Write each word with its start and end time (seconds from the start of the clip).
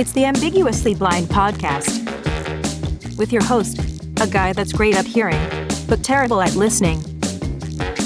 It's 0.00 0.12
the 0.12 0.24
Ambiguously 0.24 0.94
Blind 0.94 1.26
podcast 1.26 1.98
with 3.18 3.34
your 3.34 3.44
host, 3.44 3.78
a 4.22 4.26
guy 4.26 4.54
that's 4.54 4.72
great 4.72 4.96
at 4.96 5.04
hearing, 5.04 5.38
but 5.86 6.02
terrible 6.02 6.40
at 6.40 6.54
listening, 6.54 7.02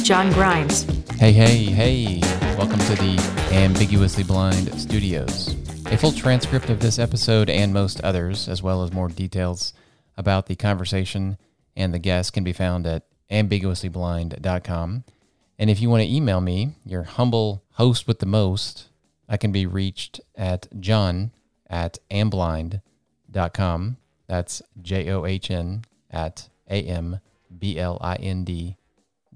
John 0.02 0.32
Grimes. 0.32 0.82
Hey, 1.20 1.30
hey, 1.30 1.66
hey. 1.66 2.18
Welcome 2.58 2.80
to 2.80 2.96
the 2.96 3.16
Ambiguously 3.52 4.24
Blind 4.24 4.76
Studios. 4.80 5.54
A 5.86 5.96
full 5.96 6.10
transcript 6.10 6.68
of 6.68 6.80
this 6.80 6.98
episode 6.98 7.48
and 7.48 7.72
most 7.72 8.00
others, 8.00 8.48
as 8.48 8.60
well 8.60 8.82
as 8.82 8.92
more 8.92 9.06
details 9.06 9.72
about 10.16 10.46
the 10.46 10.56
conversation 10.56 11.38
and 11.76 11.94
the 11.94 12.00
guest, 12.00 12.32
can 12.32 12.42
be 12.42 12.52
found 12.52 12.88
at 12.88 13.04
ambiguouslyblind.com. 13.30 15.04
And 15.60 15.70
if 15.70 15.80
you 15.80 15.90
want 15.90 16.02
to 16.02 16.12
email 16.12 16.40
me, 16.40 16.74
your 16.84 17.04
humble 17.04 17.62
host 17.74 18.08
with 18.08 18.18
the 18.18 18.26
most, 18.26 18.88
I 19.28 19.36
can 19.36 19.52
be 19.52 19.64
reached 19.64 20.20
at 20.34 20.66
john 20.80 21.30
at 21.68 21.98
amblind.com. 22.10 23.96
That's 24.26 24.62
J 24.80 25.10
O 25.10 25.24
H 25.24 25.50
N 25.50 25.84
at 26.10 26.48
A 26.68 26.82
M 26.82 27.20
B 27.56 27.78
L 27.78 27.98
I 28.00 28.16
N 28.16 28.44
D 28.44 28.76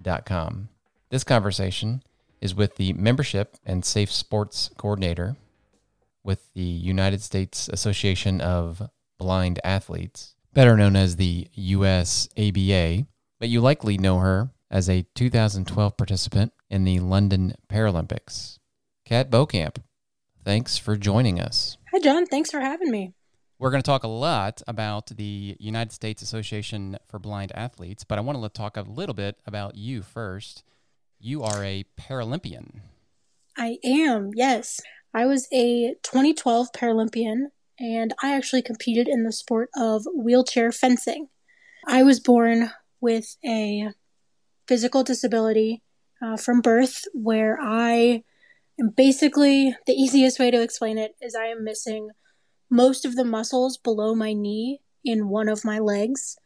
dot 0.01 0.25
com. 0.25 0.69
This 1.11 1.25
conversation 1.25 2.03
is 2.41 2.55
with 2.55 2.77
the 2.77 2.93
Membership 2.93 3.57
and 3.65 3.85
Safe 3.85 4.11
Sports 4.11 4.71
Coordinator 4.77 5.37
with 6.23 6.53
the 6.55 6.61
United 6.61 7.23
States 7.23 7.69
Association 7.69 8.41
of 8.41 8.91
Blind 9.19 9.59
Athletes, 9.65 10.35
better 10.53 10.77
known 10.77 10.95
as 10.95 11.17
the 11.17 11.49
US 11.55 12.29
ABA, 12.37 13.07
but 13.41 13.49
you 13.49 13.61
likely 13.61 13.97
know 13.99 14.19
her 14.19 14.51
as 14.71 14.89
a 14.89 15.07
2012 15.15 15.97
participant 15.97 16.53
in 16.69 16.85
the 16.85 17.01
London 17.01 17.55
Paralympics. 17.69 18.59
Kat 19.05 19.31
Bokamp, 19.31 19.79
thanks 20.45 20.77
for 20.77 20.97
joining 20.97 21.41
us. 21.41 21.78
Hi, 21.93 22.01
John. 22.01 22.27
Thanks 22.27 22.51
for 22.51 22.61
having 22.61 22.91
me. 22.91 23.15
We're 23.59 23.71
going 23.71 23.83
to 23.83 23.87
talk 23.87 24.05
a 24.05 24.09
lot 24.09 24.61
about 24.69 25.07
the 25.07 25.57
United 25.59 25.91
States 25.93 26.21
Association 26.21 26.99
for 27.09 27.19
Blind 27.19 27.51
Athletes, 27.55 28.05
but 28.05 28.19
I 28.19 28.21
want 28.21 28.43
to 28.43 28.49
talk 28.51 28.77
a 28.77 28.83
little 28.83 29.15
bit 29.15 29.37
about 29.47 29.75
you 29.75 30.03
first. 30.03 30.65
You 31.19 31.43
are 31.43 31.65
a 31.65 31.87
Paralympian. 31.99 32.81
I 33.57 33.79
am, 33.83 34.33
yes. 34.35 34.81
I 35.15 35.25
was 35.25 35.49
a 35.51 35.95
2012 36.03 36.69
Paralympian, 36.77 37.47
and 37.81 38.13
I 38.23 38.35
actually 38.35 38.63
competed 38.63 39.09
in 39.09 39.25
the 39.25 39.33
sport 39.33 39.71
of 39.75 40.07
wheelchair 40.15 40.71
fencing. 40.73 41.29
I 41.87 42.03
was 42.03 42.21
born 42.21 42.71
with 43.01 43.37
a 43.43 43.93
physical 44.67 45.05
disability 45.05 45.83
uh, 46.21 46.37
from 46.37 46.61
birth 46.61 47.05
where 47.15 47.59
I 47.61 48.25
am 48.81 48.91
basically 48.91 49.75
the 49.87 49.93
easiest 49.93 50.39
way 50.39 50.51
to 50.51 50.63
explain 50.63 50.99
it 50.99 51.15
is 51.21 51.35
I 51.35 51.47
am 51.47 51.65
missing 51.65 52.11
most 52.71 53.05
of 53.05 53.17
the 53.17 53.25
muscles 53.25 53.77
below 53.79 54.15
my 54.15 54.33
knee 54.33 54.81
in 55.05 55.29
one 55.29 55.49
of 55.49 55.65
my 55.65 55.79
legs. 55.79 56.37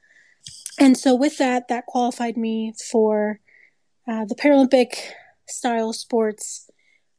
And 0.78 0.96
so, 0.96 1.14
with 1.14 1.38
that, 1.38 1.68
that 1.68 1.86
qualified 1.86 2.36
me 2.36 2.72
for 2.90 3.40
uh, 4.08 4.24
the 4.24 4.34
Paralympic 4.34 4.96
style 5.48 5.92
sports. 5.92 6.70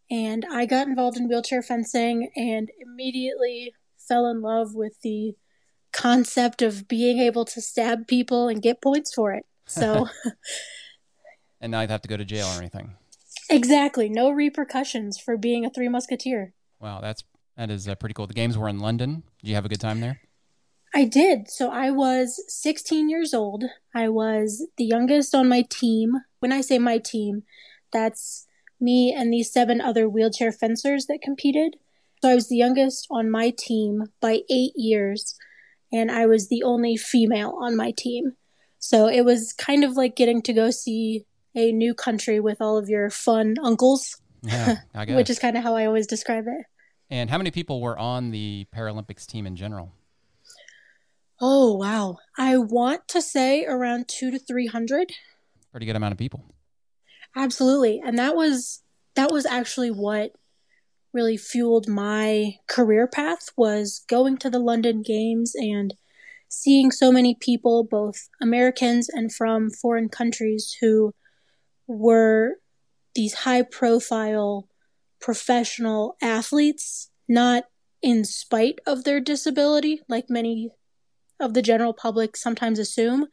And 0.09 0.45
I 0.51 0.65
got 0.65 0.87
involved 0.87 1.17
in 1.17 1.27
wheelchair 1.27 1.61
fencing 1.61 2.29
and 2.35 2.69
immediately 2.79 3.73
fell 3.97 4.27
in 4.27 4.41
love 4.41 4.75
with 4.75 4.99
the 5.01 5.35
concept 5.91 6.61
of 6.61 6.87
being 6.87 7.19
able 7.19 7.45
to 7.45 7.61
stab 7.61 8.07
people 8.07 8.47
and 8.47 8.61
get 8.61 8.81
points 8.81 9.13
for 9.13 9.31
it. 9.33 9.45
So 9.65 10.09
and 11.61 11.71
now 11.71 11.81
you'd 11.81 11.89
have 11.89 12.01
to 12.01 12.09
go 12.09 12.17
to 12.17 12.25
jail 12.25 12.47
or 12.47 12.57
anything. 12.57 12.95
Exactly, 13.49 14.09
no 14.09 14.31
repercussions 14.31 15.19
for 15.19 15.37
being 15.37 15.65
a 15.65 15.69
Three 15.69 15.89
Musketeer. 15.89 16.53
Wow, 16.79 17.01
that's 17.01 17.23
that 17.57 17.69
is 17.69 17.87
uh, 17.87 17.95
pretty 17.95 18.13
cool. 18.13 18.27
The 18.27 18.33
games 18.33 18.57
were 18.57 18.69
in 18.69 18.79
London. 18.79 19.23
Did 19.41 19.49
you 19.49 19.55
have 19.55 19.65
a 19.65 19.69
good 19.69 19.81
time 19.81 19.99
there? 19.99 20.21
I 20.95 21.05
did. 21.05 21.49
So 21.49 21.71
I 21.71 21.89
was 21.89 22.43
16 22.47 23.09
years 23.09 23.33
old. 23.33 23.63
I 23.95 24.09
was 24.09 24.67
the 24.77 24.85
youngest 24.85 25.33
on 25.33 25.49
my 25.49 25.63
team. 25.63 26.13
When 26.39 26.51
I 26.51 26.61
say 26.61 26.77
my 26.77 26.99
team, 26.99 27.43
that's 27.91 28.45
me 28.79 29.13
and 29.13 29.33
these 29.33 29.51
seven 29.51 29.81
other 29.81 30.07
wheelchair 30.07 30.51
fencers 30.51 31.05
that 31.07 31.21
competed. 31.23 31.77
So 32.21 32.29
I 32.29 32.35
was 32.35 32.47
the 32.47 32.57
youngest 32.57 33.07
on 33.09 33.29
my 33.29 33.53
team 33.57 34.03
by 34.21 34.41
eight 34.49 34.73
years, 34.75 35.35
and 35.91 36.11
I 36.11 36.25
was 36.25 36.47
the 36.47 36.63
only 36.63 36.95
female 36.95 37.57
on 37.59 37.75
my 37.75 37.91
team. 37.95 38.33
So 38.79 39.07
it 39.07 39.25
was 39.25 39.53
kind 39.53 39.83
of 39.83 39.97
like 39.97 40.15
getting 40.15 40.41
to 40.43 40.53
go 40.53 40.69
see 40.69 41.25
a 41.55 41.71
new 41.71 41.93
country 41.93 42.39
with 42.39 42.61
all 42.61 42.77
of 42.77 42.89
your 42.89 43.09
fun 43.09 43.55
uncles. 43.63 44.19
Yeah, 44.41 44.77
which 45.09 45.29
is 45.29 45.39
kind 45.39 45.57
of 45.57 45.63
how 45.63 45.75
I 45.75 45.85
always 45.85 46.07
describe 46.07 46.45
it. 46.47 46.65
And 47.09 47.29
how 47.29 47.37
many 47.37 47.51
people 47.51 47.81
were 47.81 47.97
on 47.97 48.31
the 48.31 48.65
Paralympics 48.75 49.25
team 49.25 49.45
in 49.45 49.55
general? 49.55 49.93
Oh 51.39 51.75
wow! 51.75 52.17
I 52.37 52.57
want 52.57 53.07
to 53.09 53.21
say 53.21 53.65
around 53.65 54.07
two 54.07 54.31
to 54.31 54.39
three 54.39 54.67
hundred. 54.67 55.11
Pretty 55.71 55.85
good 55.85 55.95
amount 55.95 56.11
of 56.11 56.17
people. 56.17 56.45
Absolutely, 57.35 58.01
and 58.03 58.17
that 58.17 58.35
was 58.35 58.83
that 59.15 59.31
was 59.31 59.45
actually 59.45 59.91
what 59.91 60.31
really 61.13 61.37
fueled 61.37 61.87
my 61.87 62.55
career 62.67 63.07
path 63.07 63.51
was 63.55 64.03
going 64.09 64.37
to 64.37 64.49
the 64.49 64.59
London 64.59 65.03
Games 65.03 65.53
and 65.55 65.93
seeing 66.47 66.91
so 66.91 67.11
many 67.11 67.35
people, 67.39 67.83
both 67.83 68.29
Americans 68.41 69.09
and 69.09 69.33
from 69.33 69.69
foreign 69.69 70.09
countries, 70.09 70.75
who 70.81 71.13
were 71.87 72.55
these 73.15 73.33
high 73.33 73.61
profile 73.61 74.67
professional 75.19 76.17
athletes, 76.21 77.09
not 77.27 77.65
in 78.01 78.25
spite 78.25 78.79
of 78.85 79.03
their 79.03 79.19
disability, 79.19 80.01
like 80.09 80.29
many 80.29 80.69
of 81.39 81.53
the 81.53 81.61
general 81.61 81.93
public 81.93 82.35
sometimes 82.35 82.79
assume, 82.79 83.27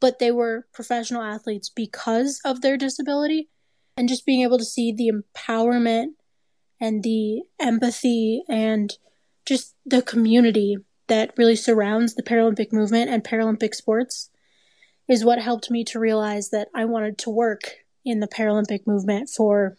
but 0.00 0.18
they 0.18 0.32
were 0.32 0.66
professional 0.72 1.22
athletes 1.22 1.68
because 1.68 2.40
of 2.44 2.60
their 2.60 2.76
disability. 2.76 3.48
And 3.96 4.08
just 4.08 4.26
being 4.26 4.42
able 4.42 4.58
to 4.58 4.64
see 4.64 4.90
the 4.90 5.12
empowerment 5.12 6.14
and 6.80 7.02
the 7.02 7.42
empathy 7.60 8.42
and 8.48 8.92
just 9.46 9.76
the 9.84 10.02
community 10.02 10.78
that 11.08 11.34
really 11.36 11.56
surrounds 11.56 12.14
the 12.14 12.22
Paralympic 12.22 12.72
movement 12.72 13.10
and 13.10 13.22
Paralympic 13.22 13.74
sports 13.74 14.30
is 15.08 15.24
what 15.24 15.40
helped 15.40 15.70
me 15.70 15.84
to 15.84 15.98
realize 15.98 16.50
that 16.50 16.68
I 16.74 16.84
wanted 16.84 17.18
to 17.18 17.30
work 17.30 17.62
in 18.04 18.20
the 18.20 18.28
Paralympic 18.28 18.86
movement 18.86 19.28
for 19.28 19.76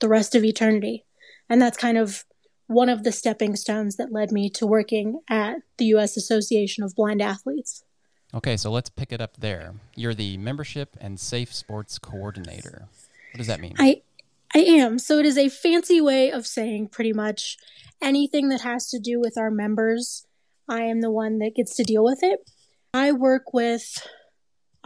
the 0.00 0.08
rest 0.08 0.34
of 0.34 0.44
eternity. 0.44 1.04
And 1.48 1.60
that's 1.60 1.76
kind 1.76 1.98
of 1.98 2.24
one 2.66 2.88
of 2.88 3.04
the 3.04 3.12
stepping 3.12 3.56
stones 3.56 3.96
that 3.96 4.12
led 4.12 4.32
me 4.32 4.50
to 4.50 4.66
working 4.66 5.20
at 5.28 5.58
the 5.78 5.86
U.S. 5.86 6.16
Association 6.16 6.82
of 6.82 6.94
Blind 6.94 7.22
Athletes. 7.22 7.84
Okay, 8.34 8.56
so 8.56 8.70
let's 8.70 8.90
pick 8.90 9.12
it 9.12 9.20
up 9.20 9.36
there. 9.38 9.74
You're 9.94 10.14
the 10.14 10.36
Membership 10.36 10.96
and 11.00 11.18
Safe 11.18 11.54
Sports 11.54 11.98
Coordinator. 11.98 12.88
What 13.32 13.38
does 13.38 13.46
that 13.46 13.60
mean? 13.60 13.74
I 13.78 14.02
I 14.54 14.60
am. 14.60 14.98
So 14.98 15.18
it 15.18 15.26
is 15.26 15.38
a 15.38 15.48
fancy 15.48 16.00
way 16.00 16.30
of 16.30 16.46
saying 16.46 16.88
pretty 16.88 17.12
much 17.12 17.56
anything 18.02 18.48
that 18.48 18.62
has 18.62 18.88
to 18.90 18.98
do 18.98 19.20
with 19.20 19.36
our 19.36 19.50
members. 19.50 20.26
I 20.68 20.82
am 20.82 21.00
the 21.00 21.10
one 21.10 21.38
that 21.38 21.54
gets 21.54 21.76
to 21.76 21.84
deal 21.84 22.04
with 22.04 22.20
it. 22.22 22.40
I 22.94 23.12
work 23.12 23.52
with 23.52 24.06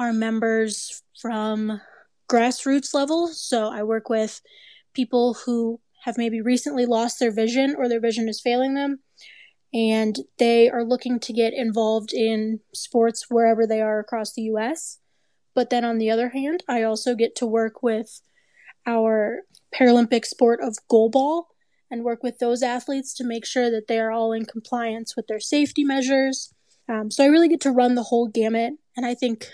our 0.01 0.13
members 0.15 1.03
from 1.21 1.81
grassroots 2.29 2.95
level. 2.95 3.29
So 3.29 3.69
I 3.69 3.83
work 3.83 4.09
with 4.09 4.41
people 4.95 5.35
who 5.35 5.79
have 6.05 6.17
maybe 6.17 6.41
recently 6.41 6.87
lost 6.87 7.21
their 7.21 7.31
vision 7.31 7.75
or 7.77 7.87
their 7.87 8.01
vision 8.01 8.29
is 8.29 8.41
failing 8.41 8.75
them 8.75 9.01
and 9.75 10.17
they 10.39 10.71
are 10.71 10.83
looking 10.83 11.21
to 11.21 11.33
get 11.35 11.53
involved 11.53 12.15
in 12.15 12.61
sports 12.75 13.27
wherever 13.29 13.67
they 13.67 13.83
are 13.83 14.01
across 14.01 14.33
the 14.33 14.43
US. 14.43 14.99
But 15.55 15.69
then 15.69 15.85
on 15.85 15.99
the 15.99 16.11
other 16.11 16.31
hand, 16.31 16.65
I 16.67 16.83
also 16.83 17.15
get 17.15 17.37
to 17.37 17.47
work 17.47 17.83
with 17.83 18.23
our 18.87 19.43
Paralympic 19.75 20.25
sport 20.25 20.61
of 20.63 20.79
goalball 20.91 21.45
and 21.91 22.05
work 22.05 22.23
with 22.23 22.39
those 22.39 22.63
athletes 22.63 23.13
to 23.15 23.25
make 23.25 23.45
sure 23.45 23.71
that 23.71 23.87
they 23.87 23.99
are 23.99 24.11
all 24.11 24.33
in 24.33 24.47
compliance 24.47 25.15
with 25.15 25.27
their 25.27 25.41
safety 25.41 25.85
measures. 25.85 26.55
Um, 26.89 27.11
so 27.11 27.23
I 27.23 27.29
really 27.29 27.49
get 27.49 27.61
to 27.63 27.71
run 27.71 27.97
the 27.97 28.05
whole 28.05 28.29
gamut, 28.29 28.75
and 28.97 29.05
I 29.05 29.15
think 29.15 29.49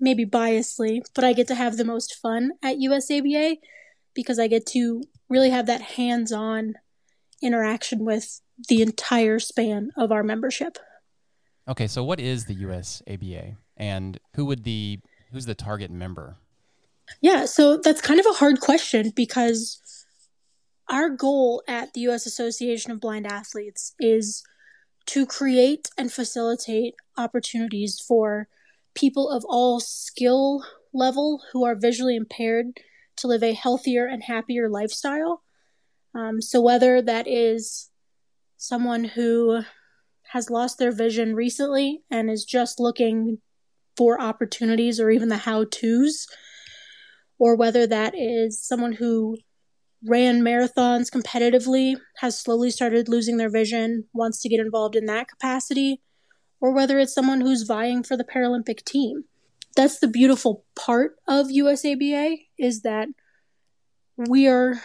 maybe 0.00 0.24
biasly, 0.24 1.02
but 1.14 1.24
I 1.24 1.32
get 1.32 1.46
to 1.48 1.54
have 1.54 1.76
the 1.76 1.84
most 1.84 2.16
fun 2.16 2.52
at 2.62 2.78
USABA 2.78 3.58
because 4.14 4.38
I 4.38 4.48
get 4.48 4.66
to 4.66 5.04
really 5.28 5.50
have 5.50 5.66
that 5.66 5.82
hands 5.82 6.32
on 6.32 6.74
interaction 7.42 8.04
with 8.04 8.40
the 8.68 8.82
entire 8.82 9.38
span 9.38 9.90
of 9.96 10.12
our 10.12 10.22
membership. 10.22 10.78
Okay, 11.68 11.86
so 11.86 12.02
what 12.02 12.18
is 12.18 12.46
the 12.46 12.56
USABA 12.56 13.56
and 13.76 14.18
who 14.34 14.44
would 14.46 14.64
the 14.64 14.98
who's 15.32 15.46
the 15.46 15.54
target 15.54 15.90
member? 15.90 16.36
Yeah, 17.20 17.44
so 17.44 17.76
that's 17.76 18.00
kind 18.00 18.20
of 18.20 18.26
a 18.26 18.34
hard 18.34 18.60
question 18.60 19.12
because 19.14 19.80
our 20.88 21.08
goal 21.08 21.62
at 21.68 21.92
the 21.92 22.00
US 22.02 22.26
Association 22.26 22.90
of 22.90 23.00
Blind 23.00 23.26
Athletes 23.26 23.94
is 24.00 24.42
to 25.06 25.26
create 25.26 25.90
and 25.96 26.12
facilitate 26.12 26.94
opportunities 27.16 28.00
for 28.00 28.48
people 28.94 29.30
of 29.30 29.44
all 29.48 29.80
skill 29.80 30.64
level 30.92 31.42
who 31.52 31.64
are 31.64 31.74
visually 31.74 32.16
impaired 32.16 32.66
to 33.16 33.26
live 33.26 33.42
a 33.42 33.52
healthier 33.52 34.06
and 34.06 34.24
happier 34.24 34.68
lifestyle. 34.68 35.42
Um, 36.14 36.40
so, 36.40 36.60
whether 36.60 37.00
that 37.02 37.28
is 37.28 37.90
someone 38.56 39.04
who 39.04 39.62
has 40.32 40.50
lost 40.50 40.78
their 40.78 40.92
vision 40.92 41.34
recently 41.34 42.02
and 42.10 42.30
is 42.30 42.44
just 42.44 42.80
looking 42.80 43.38
for 43.96 44.20
opportunities 44.20 45.00
or 45.00 45.10
even 45.10 45.28
the 45.28 45.36
how 45.36 45.64
to's, 45.64 46.26
or 47.38 47.56
whether 47.56 47.86
that 47.86 48.14
is 48.16 48.62
someone 48.64 48.92
who 48.92 49.36
ran 50.06 50.40
marathons 50.40 51.10
competitively, 51.10 51.96
has 52.18 52.38
slowly 52.38 52.70
started 52.70 53.08
losing 53.08 53.36
their 53.36 53.50
vision, 53.50 54.04
wants 54.12 54.40
to 54.40 54.48
get 54.48 54.60
involved 54.60 54.96
in 54.96 55.06
that 55.06 55.28
capacity, 55.28 56.00
or 56.60 56.72
whether 56.72 56.98
it's 56.98 57.14
someone 57.14 57.40
who's 57.40 57.62
vying 57.62 58.02
for 58.02 58.16
the 58.16 58.24
Paralympic 58.24 58.84
team. 58.84 59.24
That's 59.76 59.98
the 59.98 60.08
beautiful 60.08 60.64
part 60.74 61.16
of 61.28 61.46
USABA 61.46 62.46
is 62.58 62.82
that 62.82 63.08
we 64.16 64.46
are 64.46 64.82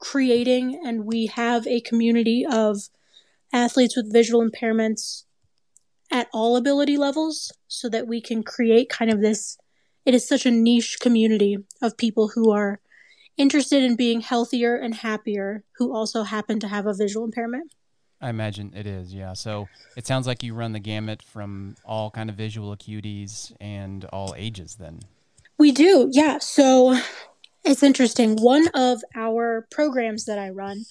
creating 0.00 0.80
and 0.84 1.04
we 1.04 1.26
have 1.26 1.66
a 1.66 1.80
community 1.80 2.46
of 2.50 2.88
athletes 3.52 3.96
with 3.96 4.12
visual 4.12 4.48
impairments 4.48 5.24
at 6.10 6.28
all 6.32 6.56
ability 6.56 6.96
levels 6.96 7.52
so 7.68 7.88
that 7.88 8.08
we 8.08 8.20
can 8.20 8.42
create 8.42 8.88
kind 8.88 9.10
of 9.10 9.20
this 9.20 9.58
it 10.06 10.14
is 10.14 10.26
such 10.26 10.46
a 10.46 10.50
niche 10.50 10.98
community 11.00 11.58
of 11.82 11.96
people 11.96 12.28
who 12.34 12.50
are 12.50 12.80
interested 13.36 13.82
in 13.82 13.96
being 13.96 14.20
healthier 14.20 14.76
and 14.76 14.94
happier 14.94 15.64
who 15.76 15.94
also 15.94 16.22
happen 16.22 16.58
to 16.60 16.68
have 16.68 16.86
a 16.86 16.94
visual 16.94 17.24
impairment. 17.24 17.72
I 18.20 18.28
imagine 18.28 18.72
it 18.76 18.86
is, 18.86 19.14
yeah. 19.14 19.32
So 19.32 19.68
it 19.96 20.06
sounds 20.06 20.26
like 20.26 20.42
you 20.42 20.54
run 20.54 20.72
the 20.72 20.80
gamut 20.80 21.22
from 21.22 21.76
all 21.84 22.10
kind 22.10 22.28
of 22.28 22.36
visual 22.36 22.76
acuities 22.76 23.52
and 23.60 24.04
all 24.06 24.34
ages 24.36 24.76
then. 24.78 25.00
We 25.58 25.72
do, 25.72 26.08
yeah. 26.12 26.38
So 26.38 26.98
it's 27.64 27.82
interesting. 27.82 28.36
One 28.36 28.68
of 28.74 29.02
our 29.14 29.66
programs 29.70 30.26
that 30.26 30.38
I 30.38 30.50
run 30.50 30.84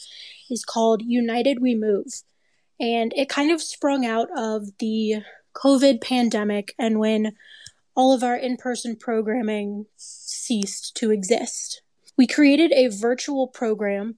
is 0.50 0.66
called 0.66 1.02
United 1.04 1.62
We 1.62 1.76
Move. 1.76 2.08
And 2.80 3.14
it 3.16 3.30
kind 3.30 3.52
of 3.52 3.62
sprung 3.62 4.06
out 4.06 4.30
of 4.36 4.78
the 4.80 5.18
COVID 5.56 6.02
pandemic 6.02 6.74
and 6.80 7.00
when 7.00 7.34
all 7.96 8.14
of 8.14 8.24
our 8.24 8.38
in 8.38 8.56
person 8.56 8.96
programming 8.96 9.86
ceased 9.98 10.96
to 10.96 11.12
exist. 11.12 11.82
We 12.18 12.28
created 12.28 12.72
a 12.72 12.88
virtual 12.88 13.48
program 13.48 14.18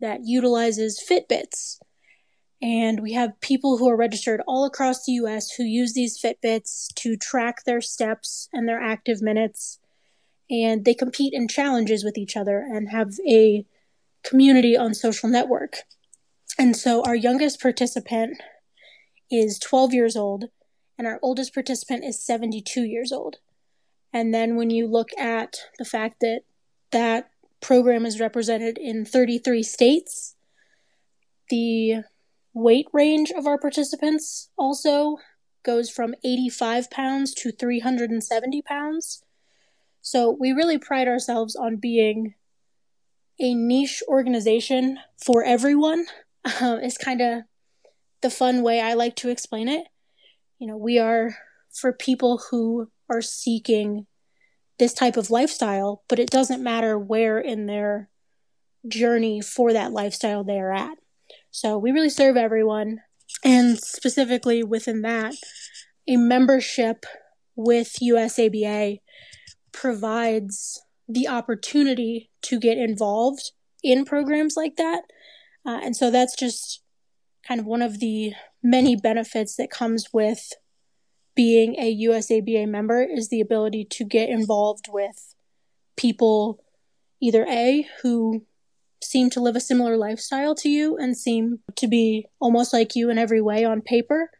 that 0.00 0.20
utilizes 0.24 1.02
Fitbits. 1.02 1.78
And 2.62 3.00
we 3.00 3.12
have 3.14 3.40
people 3.40 3.76
who 3.76 3.90
are 3.90 3.96
registered 3.96 4.40
all 4.46 4.64
across 4.64 5.04
the 5.04 5.12
US 5.12 5.50
who 5.50 5.64
use 5.64 5.92
these 5.92 6.18
Fitbits 6.18 6.94
to 6.94 7.16
track 7.16 7.64
their 7.64 7.80
steps 7.80 8.48
and 8.52 8.68
their 8.68 8.80
active 8.80 9.20
minutes 9.20 9.80
and 10.52 10.84
they 10.84 10.94
compete 10.94 11.32
in 11.32 11.48
challenges 11.48 12.04
with 12.04 12.18
each 12.18 12.36
other 12.36 12.58
and 12.58 12.90
have 12.90 13.12
a 13.26 13.64
community 14.22 14.76
on 14.76 14.92
social 14.92 15.28
network. 15.28 15.78
And 16.58 16.76
so 16.76 17.02
our 17.04 17.16
youngest 17.16 17.60
participant 17.60 18.40
is 19.30 19.58
12 19.58 19.94
years 19.94 20.14
old 20.14 20.50
and 20.98 21.06
our 21.06 21.18
oldest 21.22 21.54
participant 21.54 22.04
is 22.04 22.22
72 22.22 22.82
years 22.82 23.12
old. 23.12 23.36
And 24.12 24.34
then 24.34 24.56
when 24.56 24.68
you 24.68 24.86
look 24.86 25.08
at 25.18 25.56
the 25.78 25.86
fact 25.86 26.20
that 26.20 26.42
that 26.90 27.30
program 27.62 28.04
is 28.04 28.20
represented 28.20 28.76
in 28.76 29.06
33 29.06 29.62
states, 29.62 30.36
the 31.48 32.04
weight 32.54 32.86
range 32.92 33.30
of 33.30 33.46
our 33.46 33.58
participants 33.58 34.50
also 34.56 35.16
goes 35.64 35.90
from 35.90 36.14
85 36.24 36.90
pounds 36.90 37.34
to 37.34 37.52
370 37.52 38.62
pounds. 38.62 39.22
So 40.00 40.36
we 40.38 40.52
really 40.52 40.78
pride 40.78 41.08
ourselves 41.08 41.54
on 41.56 41.76
being 41.76 42.34
a 43.40 43.54
niche 43.54 44.02
organization 44.08 44.98
for 45.24 45.44
everyone. 45.44 46.06
Um, 46.60 46.80
kind 46.98 47.20
of 47.20 47.42
the 48.20 48.30
fun 48.30 48.62
way 48.62 48.80
I 48.80 48.94
like 48.94 49.14
to 49.16 49.28
explain 49.28 49.68
it. 49.68 49.86
You 50.58 50.66
know, 50.66 50.76
we 50.76 50.98
are 50.98 51.36
for 51.72 51.92
people 51.92 52.42
who 52.50 52.90
are 53.08 53.22
seeking 53.22 54.06
this 54.78 54.92
type 54.92 55.16
of 55.16 55.30
lifestyle, 55.30 56.02
but 56.08 56.18
it 56.18 56.30
doesn't 56.30 56.62
matter 56.62 56.98
where 56.98 57.38
in 57.38 57.66
their 57.66 58.08
journey 58.88 59.40
for 59.40 59.72
that 59.72 59.92
lifestyle 59.92 60.42
they 60.42 60.58
are 60.58 60.72
at. 60.72 60.98
So 61.52 61.78
we 61.78 61.92
really 61.92 62.10
serve 62.10 62.36
everyone. 62.36 63.02
And 63.44 63.78
specifically 63.78 64.64
within 64.64 65.02
that, 65.02 65.34
a 66.08 66.16
membership 66.16 67.04
with 67.54 67.96
USABA 68.02 69.00
provides 69.70 70.82
the 71.08 71.28
opportunity 71.28 72.30
to 72.42 72.58
get 72.58 72.78
involved 72.78 73.52
in 73.82 74.04
programs 74.04 74.54
like 74.56 74.76
that. 74.76 75.02
Uh, 75.64 75.78
and 75.82 75.94
so 75.94 76.10
that's 76.10 76.34
just 76.36 76.82
kind 77.46 77.60
of 77.60 77.66
one 77.66 77.82
of 77.82 78.00
the 78.00 78.32
many 78.62 78.96
benefits 78.96 79.56
that 79.56 79.70
comes 79.70 80.06
with 80.12 80.52
being 81.34 81.76
a 81.78 81.94
USABA 82.06 82.66
member 82.68 83.02
is 83.02 83.28
the 83.28 83.40
ability 83.40 83.86
to 83.90 84.04
get 84.04 84.28
involved 84.28 84.86
with 84.88 85.34
people 85.96 86.64
either 87.20 87.46
A, 87.46 87.86
who 88.02 88.46
seem 89.02 89.30
to 89.30 89.40
live 89.40 89.56
a 89.56 89.60
similar 89.60 89.96
lifestyle 89.96 90.54
to 90.56 90.68
you 90.68 90.96
and 90.96 91.16
seem 91.16 91.60
to 91.76 91.88
be 91.88 92.26
almost 92.40 92.72
like 92.72 92.94
you 92.94 93.10
in 93.10 93.18
every 93.18 93.40
way 93.40 93.64
on 93.64 93.80
paper. 93.80 94.30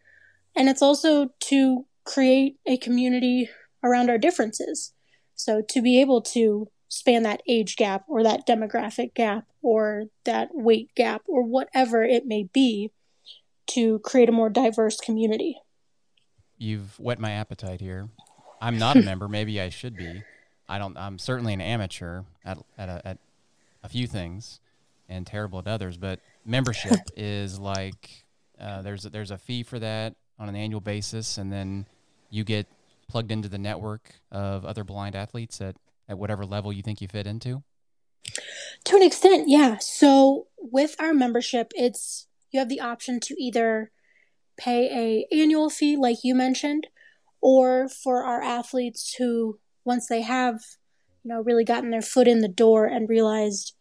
And 0.55 0.69
it's 0.69 0.82
also 0.82 1.31
to 1.41 1.87
create 2.05 2.56
a 2.67 2.76
community 2.76 3.49
around 3.82 4.11
our 4.11 4.19
differences. 4.19 4.93
So 5.35 5.62
to 5.70 5.82
be 5.82 6.00
able 6.00 6.23
to 6.23 6.69
span 6.88 7.23
that 7.23 7.43
age 7.49 7.76
gap 7.76 8.05
or 8.06 8.23
that 8.23 8.47
demographic 8.47 9.14
gap 9.14 9.47
or 9.62 10.05
that 10.25 10.50
weight 10.53 10.94
gap 10.94 11.23
or 11.26 11.43
whatever 11.43 12.05
it 12.05 12.26
may 12.26 12.49
be 12.53 12.91
to 13.67 13.99
create 14.00 14.29
a 14.29 14.32
more 14.32 14.50
diverse 14.50 14.99
community. 14.99 15.56
You've 16.59 16.99
whet 17.00 17.19
my 17.19 17.32
appetite 17.32 17.81
here. 17.81 18.11
I'm 18.61 18.79
not 18.79 18.97
a 18.97 19.03
member. 19.05 19.26
Maybe 19.26 19.61
I 19.61 19.70
should 19.70 19.97
be. 19.97 20.23
I 20.69 20.79
don't. 20.79 20.97
I'm 20.97 21.19
certainly 21.19 21.55
an 21.55 21.61
amateur 21.61 22.23
at 22.44 22.59
at 22.76 22.88
a, 22.88 23.09
at 23.09 23.19
a 23.82 23.88
few 23.88 24.06
things, 24.06 24.61
and 25.08 25.26
terrible 25.26 25.58
at 25.58 25.67
others. 25.67 25.96
But 25.96 26.20
membership 26.44 27.00
is 27.17 27.58
like 27.58 28.25
uh, 28.61 28.82
there's 28.82 29.05
a, 29.05 29.11
there's 29.11 29.31
a 29.31 29.38
fee 29.38 29.62
for 29.62 29.79
that 29.79 30.14
on 30.38 30.49
an 30.49 30.56
annual 30.56 30.81
basis, 30.81 31.38
and 31.38 31.52
then 31.52 31.87
you 32.31 32.44
get 32.44 32.66
plugged 33.09 33.30
into 33.30 33.49
the 33.49 33.59
network 33.59 34.14
of 34.30 34.64
other 34.64 34.85
blind 34.85 35.14
athletes 35.14 35.61
at, 35.61 35.76
at 36.09 36.18
whatever 36.18 36.47
level 36.47 36.73
you 36.73 36.83
think 36.83 37.02
you 37.02 37.09
fit 37.09 37.26
into? 37.26 37.62
To 38.85 38.97
an 38.97 39.02
extent, 39.02 39.49
yeah. 39.49 39.76
So 39.80 40.47
with 40.56 40.97
our 40.99 41.12
membership, 41.12 41.73
it's 41.75 42.26
you 42.50 42.59
have 42.59 42.71
the 42.71 42.80
option 42.80 43.21
to 43.21 43.35
either 43.38 43.90
pay 44.56 45.26
a 45.33 45.35
annual 45.35 45.68
fee 45.68 45.97
like 45.97 46.18
you 46.23 46.35
mentioned 46.35 46.87
or 47.40 47.88
for 47.88 48.25
our 48.25 48.42
athletes 48.42 49.14
who 49.18 49.59
once 49.85 50.06
they 50.09 50.21
have 50.21 50.61
you 51.25 51.30
know 51.30 51.40
really 51.40 51.64
gotten 51.64 51.90
their 51.90 52.02
foot 52.02 52.28
in 52.28 52.40
the 52.40 52.49
door 52.49 52.85
and 52.85 53.09
realized 53.09 53.75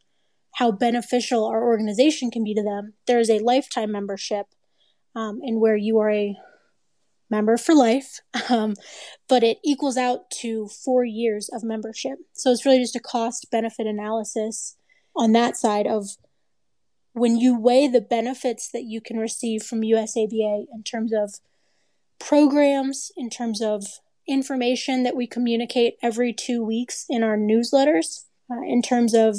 how 0.56 0.72
beneficial 0.72 1.46
our 1.46 1.64
organization 1.64 2.30
can 2.30 2.44
be 2.44 2.54
to 2.54 2.64
them 2.64 2.94
there 3.08 3.20
is 3.20 3.30
a 3.30 3.40
lifetime 3.40 3.92
membership 3.92 4.48
um, 5.16 5.40
and 5.44 5.60
where 5.60 5.76
you 5.76 6.00
are 6.00 6.12
a 6.12 6.38
member 7.32 7.58
for 7.58 7.74
life, 7.74 8.20
um, 8.50 8.76
but 9.28 9.44
it 9.44 9.58
equals 9.64 9.98
out 9.98 10.30
to 10.30 10.68
four 10.68 11.04
years 11.04 11.50
of 11.52 11.64
membership. 11.64 12.20
So 12.34 12.52
it's 12.52 12.66
really 12.66 12.80
just 12.80 12.96
a 12.96 13.00
cost 13.00 13.48
benefit 13.50 13.88
analysis 13.88 14.76
on 15.16 15.32
that 15.32 15.58
side 15.58 15.88
of 15.88 16.10
when 17.14 17.38
you 17.38 17.60
weigh 17.60 17.88
the 17.88 18.02
benefits 18.02 18.70
that 18.72 18.84
you 18.84 19.02
can 19.02 19.18
receive 19.18 19.64
from 19.64 19.82
USABA 19.82 20.66
in 20.74 20.84
terms 20.84 21.12
of 21.14 21.36
programs, 22.20 23.12
in 23.18 23.30
terms 23.30 23.62
of 23.62 23.86
information 24.28 25.04
that 25.04 25.16
we 25.16 25.28
communicate 25.28 25.96
every 26.02 26.32
two 26.32 26.64
weeks 26.64 27.06
in 27.10 27.24
our 27.24 27.38
newsletters, 27.38 28.26
uh, 28.50 28.62
in 28.66 28.82
terms 28.82 29.14
of 29.14 29.36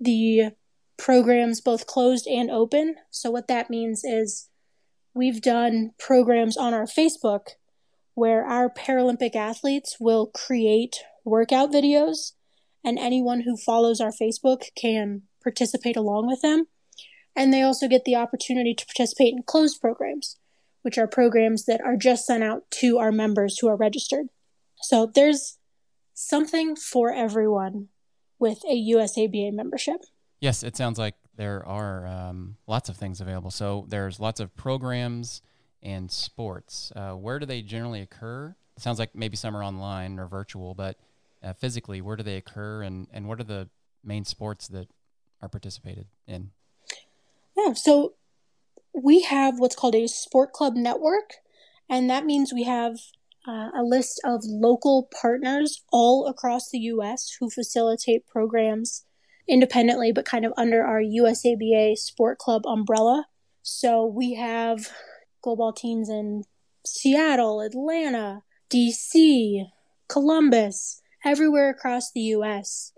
the 0.00 0.52
programs 0.96 1.60
both 1.60 1.86
closed 1.86 2.26
and 2.26 2.50
open. 2.50 2.96
So, 3.10 3.30
what 3.30 3.48
that 3.48 3.70
means 3.70 4.04
is 4.04 4.48
we've 5.14 5.40
done 5.40 5.92
programs 5.98 6.56
on 6.56 6.74
our 6.74 6.86
Facebook 6.86 7.50
where 8.14 8.46
our 8.46 8.70
Paralympic 8.70 9.36
athletes 9.36 9.98
will 10.00 10.28
create 10.28 11.04
workout 11.24 11.70
videos, 11.70 12.32
and 12.82 12.98
anyone 12.98 13.42
who 13.42 13.58
follows 13.58 14.00
our 14.00 14.10
Facebook 14.10 14.62
can 14.74 15.22
participate 15.42 15.96
along 15.96 16.26
with 16.26 16.40
them. 16.40 16.66
And 17.36 17.52
they 17.52 17.60
also 17.60 17.88
get 17.88 18.04
the 18.04 18.16
opportunity 18.16 18.74
to 18.74 18.86
participate 18.86 19.34
in 19.34 19.42
closed 19.42 19.82
programs, 19.82 20.38
which 20.80 20.96
are 20.96 21.06
programs 21.06 21.66
that 21.66 21.82
are 21.82 21.96
just 21.96 22.24
sent 22.26 22.42
out 22.42 22.62
to 22.72 22.96
our 22.96 23.12
members 23.12 23.58
who 23.58 23.68
are 23.68 23.76
registered. 23.76 24.28
So 24.80 25.10
there's 25.14 25.58
something 26.14 26.74
for 26.74 27.12
everyone 27.12 27.88
with 28.38 28.62
a 28.68 28.74
USABA 28.92 29.52
membership. 29.52 30.04
Yes, 30.40 30.62
it 30.62 30.76
sounds 30.76 30.98
like 30.98 31.14
there 31.36 31.64
are 31.66 32.06
um, 32.06 32.56
lots 32.66 32.88
of 32.88 32.96
things 32.96 33.20
available. 33.20 33.50
So 33.50 33.86
there's 33.88 34.20
lots 34.20 34.40
of 34.40 34.54
programs 34.56 35.42
and 35.82 36.10
sports. 36.10 36.92
Uh, 36.94 37.12
where 37.12 37.38
do 37.38 37.46
they 37.46 37.62
generally 37.62 38.00
occur? 38.00 38.54
It 38.76 38.82
sounds 38.82 38.98
like 38.98 39.14
maybe 39.14 39.36
some 39.36 39.56
are 39.56 39.64
online 39.64 40.18
or 40.18 40.26
virtual, 40.26 40.74
but 40.74 40.98
uh, 41.42 41.52
physically, 41.52 42.00
where 42.00 42.16
do 42.16 42.22
they 42.22 42.36
occur, 42.36 42.82
and 42.82 43.06
and 43.12 43.28
what 43.28 43.40
are 43.40 43.44
the 43.44 43.68
main 44.02 44.24
sports 44.24 44.68
that 44.68 44.88
are 45.40 45.48
participated 45.48 46.06
in? 46.26 46.50
Yeah, 47.56 47.74
so 47.74 48.14
we 48.92 49.22
have 49.22 49.58
what's 49.58 49.76
called 49.76 49.94
a 49.94 50.08
sport 50.08 50.52
club 50.52 50.74
network, 50.74 51.34
and 51.88 52.10
that 52.10 52.24
means 52.24 52.52
we 52.52 52.64
have 52.64 52.98
uh, 53.46 53.70
a 53.78 53.82
list 53.82 54.20
of 54.24 54.40
local 54.44 55.08
partners 55.20 55.82
all 55.92 56.26
across 56.26 56.70
the 56.70 56.78
U.S. 56.78 57.36
who 57.38 57.48
facilitate 57.48 58.26
programs 58.26 59.04
independently, 59.48 60.12
but 60.12 60.24
kind 60.24 60.44
of 60.44 60.52
under 60.56 60.84
our 60.84 61.00
USABA 61.00 61.96
Sport 61.96 62.38
Club 62.38 62.66
umbrella. 62.66 63.26
So 63.62 64.04
we 64.04 64.34
have 64.34 64.90
goalball 65.44 65.74
teams 65.74 66.08
in 66.08 66.44
Seattle, 66.84 67.60
Atlanta, 67.60 68.42
DC, 68.70 69.66
Columbus, 70.08 71.00
everywhere 71.24 71.70
across 71.70 72.10
the 72.12 72.20
U.S. 72.20 72.92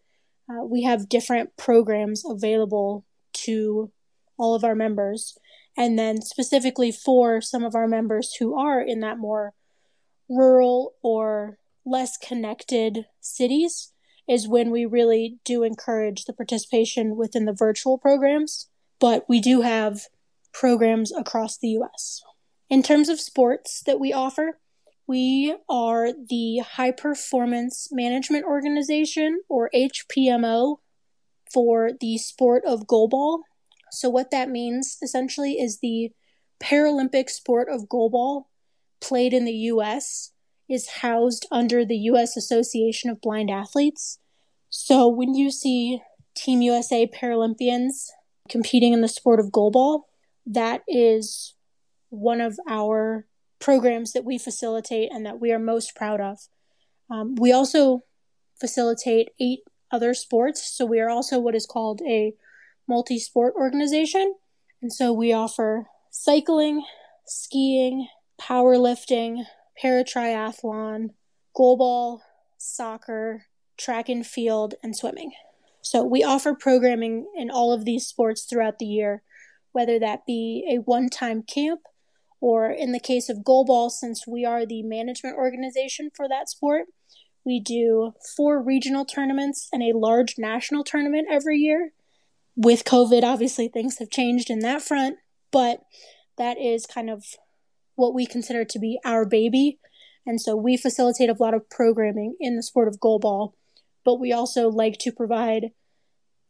Uh, 0.49 0.65
we 0.65 0.83
have 0.83 1.09
different 1.09 1.57
programs 1.57 2.23
available 2.27 3.05
to 3.33 3.91
all 4.39 4.55
of 4.55 4.65
our 4.65 4.75
members. 4.75 5.37
And 5.77 5.99
then 5.99 6.23
specifically 6.23 6.91
for 6.91 7.41
some 7.41 7.65
of 7.65 7.75
our 7.75 7.87
members 7.87 8.35
who 8.39 8.59
are 8.59 8.81
in 8.81 9.01
that 9.01 9.19
more 9.19 9.55
rural 10.29 10.95
or 11.03 11.59
less 11.85 12.17
connected 12.17 13.07
cities, 13.21 13.93
is 14.29 14.47
when 14.47 14.71
we 14.71 14.85
really 14.85 15.39
do 15.45 15.63
encourage 15.63 16.25
the 16.25 16.33
participation 16.33 17.17
within 17.17 17.47
the 17.47 17.53
virtual 17.53 17.97
programs. 17.97 18.69
But 19.01 19.25
we 19.29 19.41
do 19.41 19.63
have 19.63 20.03
programs 20.53 21.13
across 21.13 21.57
the 21.57 21.69
US. 21.69 22.23
In 22.69 22.83
terms 22.83 23.09
of 23.09 23.21
sports 23.21 23.83
that 23.87 23.99
we 23.99 24.13
offer, 24.13 24.59
we 25.07 25.57
are 25.71 26.13
the 26.13 26.59
High 26.59 26.91
Performance 26.91 27.89
Management 27.91 28.45
Organization, 28.45 29.41
or 29.49 29.71
HPMO, 29.75 30.77
for 31.51 31.93
the 31.99 32.19
sport 32.19 32.63
of 32.67 32.87
goalball. 32.87 33.41
So, 33.91 34.11
what 34.11 34.31
that 34.33 34.51
means 34.51 34.99
essentially 35.03 35.53
is 35.55 35.79
the 35.79 36.13
Paralympic 36.63 37.31
sport 37.31 37.69
of 37.71 37.89
goalball 37.89 38.45
played 39.01 39.33
in 39.33 39.45
the 39.45 39.53
US 39.53 40.33
is 40.69 40.89
housed 40.89 41.47
under 41.51 41.85
the 41.85 41.97
US 41.97 42.37
Association 42.37 43.11
of 43.11 43.21
Blind 43.21 43.51
Athletes. 43.51 44.19
So, 44.71 45.09
when 45.09 45.35
you 45.35 45.51
see 45.51 46.03
Team 46.35 46.61
USA 46.63 47.07
Paralympians 47.07 48.09
competing 48.49 48.93
in 48.93 49.01
the 49.01 49.09
sport 49.09 49.41
of 49.41 49.47
goalball, 49.47 50.03
that 50.47 50.83
is 50.87 51.55
one 52.11 52.41
of 52.41 52.59
our 52.69 53.27
programs 53.59 54.13
that 54.13 54.25
we 54.25 54.39
facilitate 54.39 55.11
and 55.13 55.27
that 55.27 55.41
we 55.41 55.53
are 55.53 55.59
most 55.59 55.95
proud 55.95 56.21
of. 56.21 56.39
Um, 57.11 57.35
we 57.35 57.53
also 57.53 58.05
facilitate 58.61 59.31
eight 59.41 59.61
other 59.91 60.15
sports, 60.15 60.71
so 60.77 60.85
we 60.85 61.01
are 61.01 61.09
also 61.09 61.39
what 61.39 61.55
is 61.55 61.67
called 61.67 62.03
a 62.07 62.35
multi 62.87 63.19
sport 63.19 63.55
organization. 63.57 64.35
And 64.83 64.93
so 64.93 65.13
we 65.13 65.33
offer 65.33 65.87
cycling, 66.11 66.85
skiing, 67.27 68.09
powerlifting, 68.41 69.45
paratriathlon, 69.83 71.11
goalball, 71.57 72.21
soccer, 72.57 73.47
track 73.77 74.09
and 74.09 74.27
field, 74.27 74.75
and 74.83 74.97
swimming. 74.97 75.33
So 75.83 76.03
we 76.03 76.23
offer 76.23 76.55
programming 76.55 77.27
in 77.37 77.51
all 77.51 77.73
of 77.73 77.85
these 77.85 78.07
sports 78.07 78.45
throughout 78.45 78.79
the 78.79 78.87
year, 78.87 79.23
whether 79.73 79.99
that 79.99 80.27
be 80.27 80.69
a 80.71 80.83
one 80.83 81.09
time 81.09 81.43
camp 81.43 81.81
or 82.41 82.71
in 82.71 82.93
the 82.93 83.01
case 83.01 83.29
of 83.29 83.39
goalball, 83.39 83.91
since 83.91 84.27
we 84.27 84.45
are 84.45 84.65
the 84.65 84.83
management 84.83 85.37
organization 85.37 86.11
for 86.15 86.29
that 86.29 86.49
sport, 86.49 86.87
we 87.45 87.61
do 87.61 88.13
four 88.37 88.63
regional 88.63 89.05
tournaments 89.05 89.69
and 89.73 89.83
a 89.83 89.97
large 89.97 90.35
national 90.39 90.85
tournament 90.85 91.29
every 91.31 91.59
year. 91.59 91.93
With 92.57 92.85
COVID, 92.85 93.23
obviously, 93.23 93.69
things 93.69 93.99
have 93.99 94.11
changed 94.11 94.51
in 94.51 94.61
that 94.61 94.83
front, 94.83 95.19
but 95.51 95.81
that 96.37 96.59
is 96.59 96.87
kind 96.87 97.09
of 97.09 97.25
what 97.99 98.15
we 98.15 98.27
consider 98.27 98.65
to 98.65 98.79
be 98.79 98.99
our 99.05 99.25
baby. 99.25 99.79
And 100.25 100.41
so 100.41 100.55
we 100.55 100.77
facilitate 100.77 101.29
a 101.29 101.37
lot 101.39 101.55
of 101.55 101.69
programming 101.69 102.37
in 102.39 102.57
the 102.57 102.63
sport 102.63 102.87
of 102.87 103.01
goalball, 103.01 103.55
but 104.05 104.21
we 104.21 104.33
also 104.33 104.71
like 104.71 104.99
to 105.01 105.13
provide 105.13 105.73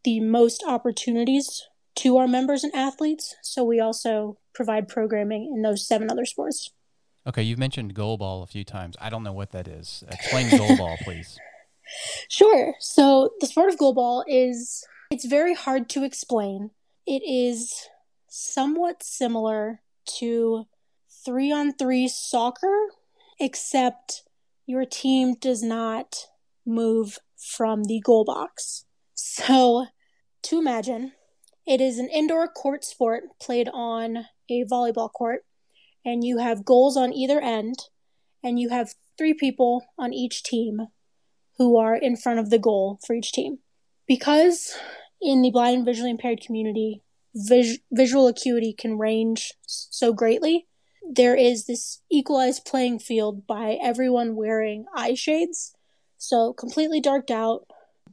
the 0.05 0.21
most 0.21 0.63
opportunities 0.67 1.67
to 1.97 2.19
our 2.19 2.29
members 2.29 2.65
and 2.65 2.75
athletes. 2.75 3.35
So 3.43 3.65
we 3.65 3.81
also 3.81 4.39
provide 4.55 4.89
programming 4.89 5.51
in 5.55 5.63
those 5.63 5.87
seven 5.87 6.11
other 6.11 6.27
sports. 6.27 6.71
Okay, 7.27 7.43
you've 7.43 7.59
mentioned 7.59 7.95
goalball 7.95 8.43
a 8.43 8.47
few 8.47 8.65
times. 8.65 8.97
I 9.01 9.11
don't 9.11 9.23
know 9.23 9.33
what 9.33 9.53
that 9.53 9.67
is. 9.67 10.05
Explain 10.09 10.47
goalball, 10.51 10.99
please. 10.99 11.39
Sure. 12.29 12.75
So 12.79 13.31
the 13.41 13.47
sport 13.47 13.73
of 13.73 13.79
goalball 13.79 14.25
is 14.27 14.85
it's 15.11 15.25
very 15.25 15.55
hard 15.55 15.89
to 15.91 16.05
explain. 16.05 16.71
It 17.07 17.23
is 17.25 17.89
somewhat 18.29 19.03
similar 19.03 19.81
to 20.19 20.67
3 21.29 21.53
on 21.53 21.75
3 21.75 22.09
soccer 22.09 22.87
except 23.39 24.23
your 24.65 24.87
team 24.87 25.35
does 25.35 25.63
not 25.63 26.25
move 26.65 27.19
from 27.37 27.85
the 27.85 28.01
goal 28.03 28.25
box. 28.25 28.87
So, 29.13 29.89
to 30.45 30.59
imagine, 30.59 31.13
it 31.67 31.83
is 31.83 31.99
an 31.99 32.09
indoor 32.09 32.49
court 32.49 32.83
sport 32.83 33.25
played 33.39 33.69
on 33.75 34.25
a 34.49 34.65
volleyball 34.65 35.13
court, 35.13 35.45
and 36.03 36.25
you 36.25 36.39
have 36.39 36.65
goals 36.65 36.97
on 36.97 37.13
either 37.13 37.41
end, 37.43 37.77
and 38.43 38.59
you 38.59 38.71
have 38.71 38.95
three 39.19 39.35
people 39.35 39.85
on 39.99 40.15
each 40.15 40.43
team 40.43 40.87
who 41.59 41.77
are 41.77 41.95
in 41.95 42.17
front 42.17 42.39
of 42.39 42.49
the 42.49 42.59
goal 42.59 42.99
for 43.07 43.15
each 43.15 43.33
team. 43.33 43.59
Because 44.07 44.75
in 45.21 45.43
the 45.43 45.51
blind 45.51 45.77
and 45.77 45.85
visually 45.85 46.11
impaired 46.11 46.41
community, 46.41 47.03
vis- 47.35 47.81
visual 47.93 48.29
acuity 48.29 48.73
can 48.73 48.97
range 48.97 49.53
so 49.67 50.15
greatly, 50.15 50.68
there 51.11 51.35
is 51.35 51.67
this 51.67 52.01
equalized 52.11 52.65
playing 52.65 52.99
field 52.99 53.47
by 53.47 53.79
everyone 53.83 54.37
wearing 54.37 54.85
eye 54.95 55.15
shades. 55.15 55.75
So, 56.19 56.53
completely 56.53 57.01
darked 57.01 57.31
out, 57.31 57.67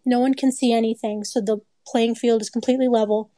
no 0.05 0.19
one 0.19 0.33
can 0.33 0.51
see 0.51 0.71
anything, 0.71 1.23
so 1.23 1.41
the 1.41 1.59
playing 1.87 2.15
field 2.15 2.41
is 2.41 2.49
completely 2.49 2.87
level. 2.87 3.31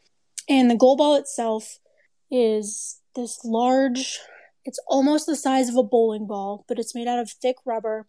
And 0.50 0.70
the 0.70 0.76
goal 0.76 0.96
ball 0.96 1.16
itself 1.16 1.80
is 2.30 3.02
this 3.16 3.40
large, 3.44 4.20
it's 4.66 4.80
almost 4.88 5.26
the 5.26 5.36
size 5.36 5.70
of 5.70 5.76
a 5.76 5.84
bowling 5.84 6.28
ball, 6.28 6.66
but 6.68 6.80
it's 6.80 6.96
made 6.96 7.08
out 7.08 7.20
of 7.20 7.32
thick 7.32 7.58
rubber. 7.66 8.08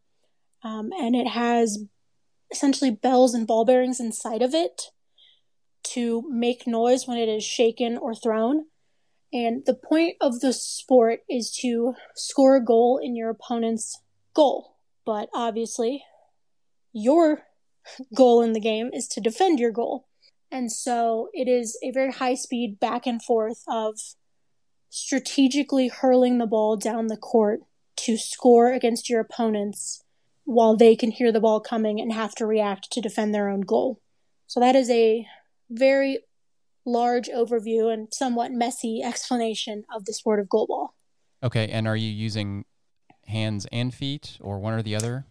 Um, 0.62 0.90
and 0.93 1.14
it 1.14 1.28
has 1.28 1.85
essentially 2.50 2.90
bells 2.90 3.35
and 3.35 3.47
ball 3.47 3.64
bearings 3.64 4.00
inside 4.00 4.43
of 4.43 4.55
it 4.55 4.90
to 5.85 6.25
make 6.28 6.67
noise 6.67 7.07
when 7.07 7.19
it 7.19 7.28
is 7.28 7.45
shaken 7.45 7.97
or 7.97 8.14
thrown. 8.14 8.67
And 9.33 9.65
the 9.67 9.75
point 9.75 10.17
of 10.21 10.41
the 10.41 10.53
sport 10.53 11.21
is 11.29 11.51
to 11.61 11.95
score 12.15 12.57
a 12.57 12.65
goal 12.65 12.99
in 13.03 13.15
your 13.15 13.31
opponent's 13.31 14.01
goal. 14.35 14.77
But 15.05 15.29
obviously, 15.35 16.05
your 16.93 17.43
goal 18.15 18.43
in 18.43 18.53
the 18.53 18.61
game 18.61 18.91
is 18.93 19.07
to 19.09 19.21
defend 19.21 19.61
your 19.61 19.71
goal. 19.71 20.07
And 20.51 20.73
so 20.73 21.29
it 21.35 21.49
is 21.49 21.79
a 21.83 21.91
very 21.91 22.13
high 22.13 22.35
speed 22.35 22.81
back 22.81 23.07
and 23.07 23.23
forth 23.23 23.65
of 23.69 23.99
strategically 24.91 25.89
hurling 25.89 26.39
the 26.39 26.47
ball 26.47 26.77
down 26.77 27.09
the 27.09 27.17
court 27.17 27.61
to 27.97 28.17
score 28.17 28.73
against 28.73 29.11
your 29.11 29.21
opponents 29.21 30.03
while 30.45 30.77
they 30.77 30.97
can 30.97 31.11
hear 31.11 31.31
the 31.31 31.41
ball 31.41 31.61
coming 31.61 32.01
and 32.01 32.13
have 32.13 32.35
to 32.35 32.47
react 32.47 32.91
to 32.91 33.03
defend 33.03 33.35
their 33.35 33.51
own 33.51 33.61
goal. 33.61 34.01
So 34.47 34.61
that 34.61 34.75
is 34.75 34.89
a 34.89 35.27
very 35.69 36.21
large 36.85 37.29
overview 37.29 37.93
and 37.93 38.09
somewhat 38.13 38.53
messy 38.53 39.03
explanation 39.03 39.85
of 39.95 40.05
the 40.05 40.13
sport 40.13 40.41
of 40.41 40.47
goalball. 40.47 40.89
Okay, 41.43 41.69
and 41.69 41.87
are 41.87 41.97
you 41.97 42.11
using 42.11 42.65
hands 43.27 43.67
and 43.71 43.95
feet 43.95 44.39
or 44.41 44.59
one 44.59 44.75
or 44.75 44.83
the 44.83 44.97
other? 44.97 45.27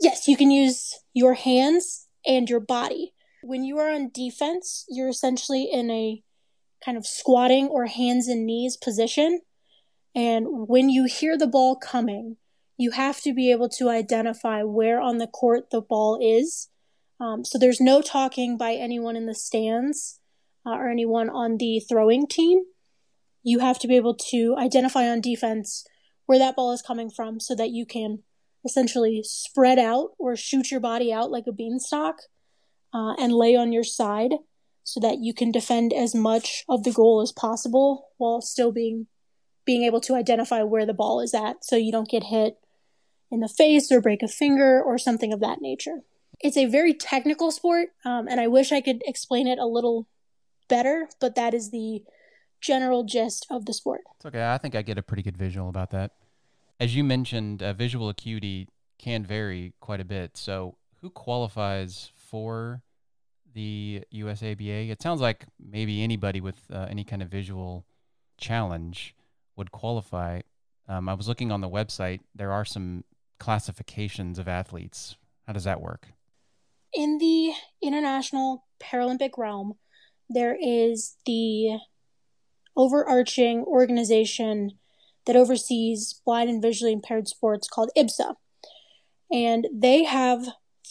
Yes, 0.00 0.28
you 0.28 0.36
can 0.36 0.50
use 0.50 0.98
your 1.12 1.34
hands 1.34 2.08
and 2.26 2.48
your 2.48 2.60
body. 2.60 3.12
When 3.42 3.64
you 3.64 3.78
are 3.78 3.90
on 3.90 4.10
defense, 4.12 4.86
you're 4.88 5.08
essentially 5.08 5.68
in 5.70 5.90
a 5.90 6.22
kind 6.84 6.96
of 6.96 7.06
squatting 7.06 7.68
or 7.68 7.86
hands 7.86 8.28
and 8.28 8.46
knees 8.46 8.76
position. 8.76 9.40
And 10.14 10.68
when 10.68 10.88
you 10.88 11.04
hear 11.04 11.36
the 11.36 11.46
ball 11.46 11.76
coming, 11.76 12.36
you 12.76 12.92
have 12.92 13.20
to 13.22 13.32
be 13.32 13.50
able 13.50 13.68
to 13.70 13.88
identify 13.88 14.62
where 14.62 15.00
on 15.00 15.18
the 15.18 15.26
court 15.26 15.70
the 15.70 15.80
ball 15.80 16.18
is. 16.20 16.68
Um, 17.20 17.44
so 17.44 17.58
there's 17.58 17.80
no 17.80 18.02
talking 18.02 18.56
by 18.56 18.72
anyone 18.72 19.16
in 19.16 19.26
the 19.26 19.34
stands 19.34 20.20
uh, 20.66 20.70
or 20.70 20.88
anyone 20.88 21.28
on 21.28 21.56
the 21.58 21.80
throwing 21.80 22.26
team. 22.26 22.60
You 23.42 23.58
have 23.58 23.78
to 23.80 23.88
be 23.88 23.96
able 23.96 24.14
to 24.30 24.56
identify 24.58 25.08
on 25.08 25.20
defense 25.20 25.84
where 26.26 26.38
that 26.38 26.56
ball 26.56 26.72
is 26.72 26.82
coming 26.82 27.10
from 27.10 27.40
so 27.40 27.54
that 27.54 27.70
you 27.70 27.84
can 27.84 28.22
essentially 28.64 29.22
spread 29.22 29.78
out 29.78 30.10
or 30.18 30.36
shoot 30.36 30.70
your 30.70 30.80
body 30.80 31.12
out 31.12 31.30
like 31.30 31.44
a 31.46 31.52
beanstalk 31.52 32.16
uh, 32.94 33.14
and 33.18 33.32
lay 33.32 33.54
on 33.54 33.72
your 33.72 33.84
side 33.84 34.34
so 34.82 35.00
that 35.00 35.18
you 35.20 35.34
can 35.34 35.50
defend 35.50 35.92
as 35.92 36.14
much 36.14 36.64
of 36.68 36.84
the 36.84 36.92
goal 36.92 37.20
as 37.20 37.32
possible 37.32 38.08
while 38.16 38.40
still 38.40 38.72
being 38.72 39.06
being 39.66 39.82
able 39.82 40.00
to 40.00 40.14
identify 40.14 40.62
where 40.62 40.84
the 40.84 40.92
ball 40.92 41.20
is 41.20 41.32
at 41.32 41.64
so 41.64 41.74
you 41.74 41.90
don't 41.90 42.10
get 42.10 42.24
hit 42.24 42.58
in 43.30 43.40
the 43.40 43.48
face 43.48 43.90
or 43.90 44.00
break 44.00 44.22
a 44.22 44.28
finger 44.28 44.82
or 44.82 44.98
something 44.98 45.32
of 45.32 45.40
that 45.40 45.62
nature. 45.62 46.00
It's 46.40 46.58
a 46.58 46.66
very 46.66 46.92
technical 46.92 47.50
sport, 47.50 47.88
um, 48.04 48.28
and 48.28 48.40
I 48.40 48.46
wish 48.48 48.72
I 48.72 48.82
could 48.82 49.02
explain 49.06 49.46
it 49.46 49.58
a 49.58 49.66
little 49.66 50.06
better, 50.68 51.08
but 51.20 51.34
that 51.34 51.54
is 51.54 51.70
the 51.70 52.02
general 52.60 53.04
gist 53.04 53.46
of 53.50 53.66
the 53.66 53.74
sport. 53.74 54.00
It's 54.16 54.26
okay. 54.26 54.44
I 54.50 54.58
think 54.58 54.74
I 54.74 54.82
get 54.82 54.98
a 54.98 55.02
pretty 55.02 55.22
good 55.22 55.36
visual 55.36 55.68
about 55.68 55.90
that. 55.90 56.12
As 56.80 56.96
you 56.96 57.04
mentioned, 57.04 57.62
uh, 57.62 57.72
visual 57.72 58.08
acuity 58.08 58.68
can 58.98 59.24
vary 59.24 59.74
quite 59.80 60.00
a 60.00 60.04
bit. 60.04 60.36
So, 60.36 60.76
who 61.00 61.10
qualifies 61.10 62.10
for 62.14 62.82
the 63.52 64.02
USABA? 64.12 64.90
It 64.90 65.02
sounds 65.02 65.20
like 65.20 65.44
maybe 65.60 66.02
anybody 66.02 66.40
with 66.40 66.56
uh, 66.72 66.86
any 66.88 67.04
kind 67.04 67.22
of 67.22 67.28
visual 67.28 67.84
challenge 68.38 69.14
would 69.56 69.70
qualify. 69.70 70.40
Um, 70.88 71.08
I 71.08 71.14
was 71.14 71.28
looking 71.28 71.52
on 71.52 71.60
the 71.60 71.68
website. 71.68 72.20
There 72.34 72.50
are 72.50 72.64
some 72.64 73.04
classifications 73.38 74.38
of 74.38 74.48
athletes. 74.48 75.16
How 75.46 75.52
does 75.52 75.64
that 75.64 75.80
work? 75.80 76.08
In 76.92 77.18
the 77.18 77.52
international 77.82 78.64
Paralympic 78.80 79.36
realm, 79.36 79.74
there 80.28 80.56
is 80.60 81.16
the 81.26 81.78
overarching 82.76 83.64
organization 83.64 84.72
that 85.26 85.36
oversees 85.36 86.20
blind 86.24 86.50
and 86.50 86.62
visually 86.62 86.92
impaired 86.92 87.28
sports 87.28 87.68
called 87.68 87.90
IBSA. 87.96 88.34
And 89.32 89.66
they 89.72 90.04
have 90.04 90.46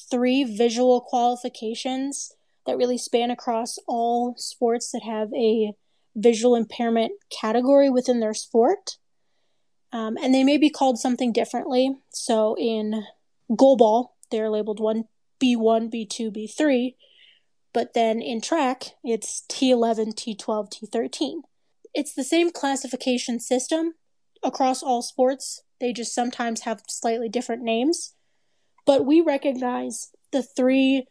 three 0.09 0.43
visual 0.43 1.01
qualifications 1.01 2.33
that 2.65 2.77
really 2.77 2.97
span 2.97 3.29
across 3.29 3.77
all 3.87 4.35
sports 4.37 4.91
that 4.91 5.03
have 5.03 5.29
a 5.33 5.73
visual 6.15 6.55
impairment 6.55 7.11
category 7.29 7.89
within 7.89 8.19
their 8.19 8.33
sport. 8.33 8.97
Um, 9.91 10.17
and 10.21 10.33
they 10.33 10.43
may 10.43 10.57
be 10.57 10.69
called 10.69 10.99
something 10.99 11.31
differently. 11.31 11.95
So 12.09 12.55
in 12.57 13.03
goalball, 13.51 14.09
they're 14.31 14.49
labeled 14.49 14.79
1, 14.79 15.03
B1, 15.41 15.93
B2, 15.93 16.35
B3. 16.35 16.95
But 17.73 17.93
then 17.93 18.21
in 18.21 18.39
track, 18.39 18.95
it's 19.03 19.43
T11, 19.49 20.13
T12, 20.13 20.71
T13. 20.71 21.41
It's 21.93 22.13
the 22.13 22.23
same 22.23 22.51
classification 22.51 23.39
system 23.39 23.93
across 24.43 24.83
all 24.83 25.01
sports. 25.01 25.63
They 25.79 25.91
just 25.91 26.13
sometimes 26.13 26.61
have 26.61 26.83
slightly 26.87 27.29
different 27.29 27.63
names. 27.63 28.13
But 28.85 29.05
we 29.05 29.21
recognize 29.21 30.11
the 30.31 30.43
three 30.43 31.07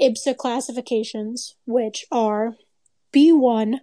IBSA 0.00 0.36
classifications, 0.36 1.56
which 1.66 2.06
are 2.12 2.56
B1, 3.12 3.80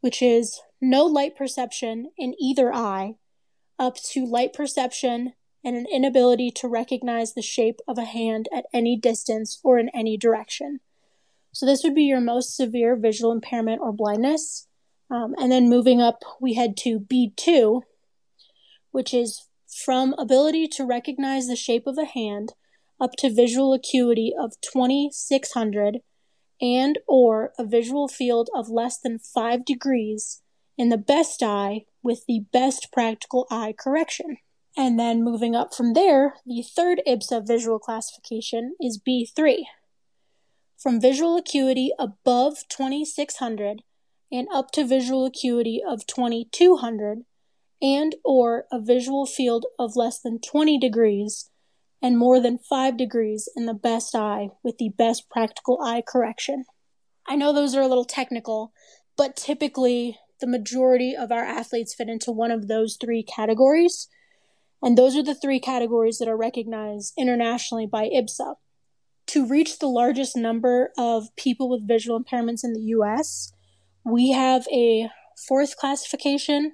which 0.00 0.22
is 0.22 0.60
no 0.80 1.04
light 1.04 1.36
perception 1.36 2.10
in 2.16 2.34
either 2.40 2.72
eye, 2.72 3.16
up 3.78 3.96
to 3.96 4.26
light 4.26 4.52
perception 4.52 5.34
and 5.64 5.76
an 5.76 5.86
inability 5.92 6.50
to 6.50 6.68
recognize 6.68 7.34
the 7.34 7.42
shape 7.42 7.80
of 7.86 7.98
a 7.98 8.04
hand 8.04 8.48
at 8.52 8.66
any 8.72 8.96
distance 8.96 9.60
or 9.62 9.78
in 9.78 9.88
any 9.90 10.16
direction. 10.16 10.80
So, 11.52 11.66
this 11.66 11.82
would 11.84 11.94
be 11.94 12.04
your 12.04 12.20
most 12.20 12.56
severe 12.56 12.96
visual 12.96 13.32
impairment 13.32 13.80
or 13.80 13.92
blindness. 13.92 14.66
Um, 15.10 15.34
and 15.38 15.52
then 15.52 15.68
moving 15.68 16.00
up, 16.00 16.22
we 16.40 16.54
head 16.54 16.76
to 16.78 16.98
B2, 16.98 17.82
which 18.92 19.12
is 19.12 19.46
from 19.68 20.14
ability 20.18 20.68
to 20.68 20.84
recognize 20.84 21.46
the 21.46 21.56
shape 21.56 21.86
of 21.86 21.98
a 21.98 22.04
hand 22.04 22.54
up 23.00 23.12
to 23.18 23.34
visual 23.34 23.74
acuity 23.74 24.32
of 24.38 24.54
2600 24.60 25.98
and 26.60 26.98
or 27.08 27.52
a 27.58 27.64
visual 27.64 28.06
field 28.06 28.48
of 28.54 28.68
less 28.68 28.98
than 28.98 29.18
5 29.18 29.64
degrees 29.64 30.40
in 30.78 30.88
the 30.88 30.96
best 30.96 31.42
eye 31.42 31.84
with 32.02 32.24
the 32.26 32.44
best 32.52 32.88
practical 32.92 33.46
eye 33.50 33.74
correction. 33.76 34.38
And 34.76 34.98
then 34.98 35.22
moving 35.22 35.54
up 35.54 35.74
from 35.74 35.92
there, 35.92 36.36
the 36.46 36.62
third 36.62 37.02
IBSA 37.06 37.46
visual 37.46 37.78
classification 37.78 38.74
is 38.80 38.98
B3. 39.06 39.64
From 40.82 41.00
visual 41.00 41.36
acuity 41.36 41.92
above 41.96 42.66
2600 42.68 43.82
and 44.32 44.48
up 44.52 44.72
to 44.72 44.84
visual 44.84 45.24
acuity 45.24 45.80
of 45.80 46.08
2200 46.08 47.18
and 47.80 48.16
or 48.24 48.66
a 48.72 48.80
visual 48.80 49.24
field 49.24 49.64
of 49.78 49.94
less 49.94 50.18
than 50.18 50.40
20 50.40 50.80
degrees 50.80 51.50
and 52.02 52.18
more 52.18 52.40
than 52.40 52.58
5 52.58 52.96
degrees 52.96 53.48
in 53.54 53.66
the 53.66 53.74
best 53.74 54.16
eye 54.16 54.48
with 54.64 54.78
the 54.78 54.88
best 54.98 55.30
practical 55.30 55.78
eye 55.80 56.02
correction. 56.04 56.64
I 57.28 57.36
know 57.36 57.52
those 57.52 57.76
are 57.76 57.82
a 57.82 57.86
little 57.86 58.04
technical, 58.04 58.72
but 59.16 59.36
typically 59.36 60.18
the 60.40 60.48
majority 60.48 61.14
of 61.14 61.30
our 61.30 61.44
athletes 61.44 61.94
fit 61.94 62.08
into 62.08 62.32
one 62.32 62.50
of 62.50 62.66
those 62.66 62.98
three 63.00 63.22
categories. 63.22 64.08
And 64.82 64.98
those 64.98 65.16
are 65.16 65.22
the 65.22 65.36
three 65.36 65.60
categories 65.60 66.18
that 66.18 66.26
are 66.26 66.36
recognized 66.36 67.12
internationally 67.16 67.86
by 67.86 68.08
IBSA. 68.08 68.56
To 69.28 69.46
reach 69.46 69.78
the 69.78 69.86
largest 69.86 70.36
number 70.36 70.90
of 70.98 71.34
people 71.36 71.68
with 71.68 71.88
visual 71.88 72.22
impairments 72.22 72.64
in 72.64 72.72
the 72.74 72.82
US, 72.96 73.52
we 74.04 74.32
have 74.32 74.66
a 74.72 75.08
fourth 75.36 75.76
classification 75.76 76.72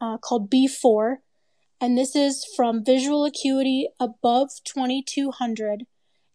uh, 0.00 0.18
called 0.18 0.50
B4, 0.50 1.16
and 1.80 1.96
this 1.96 2.16
is 2.16 2.44
from 2.56 2.84
visual 2.84 3.24
acuity 3.24 3.88
above 4.00 4.50
2200 4.64 5.86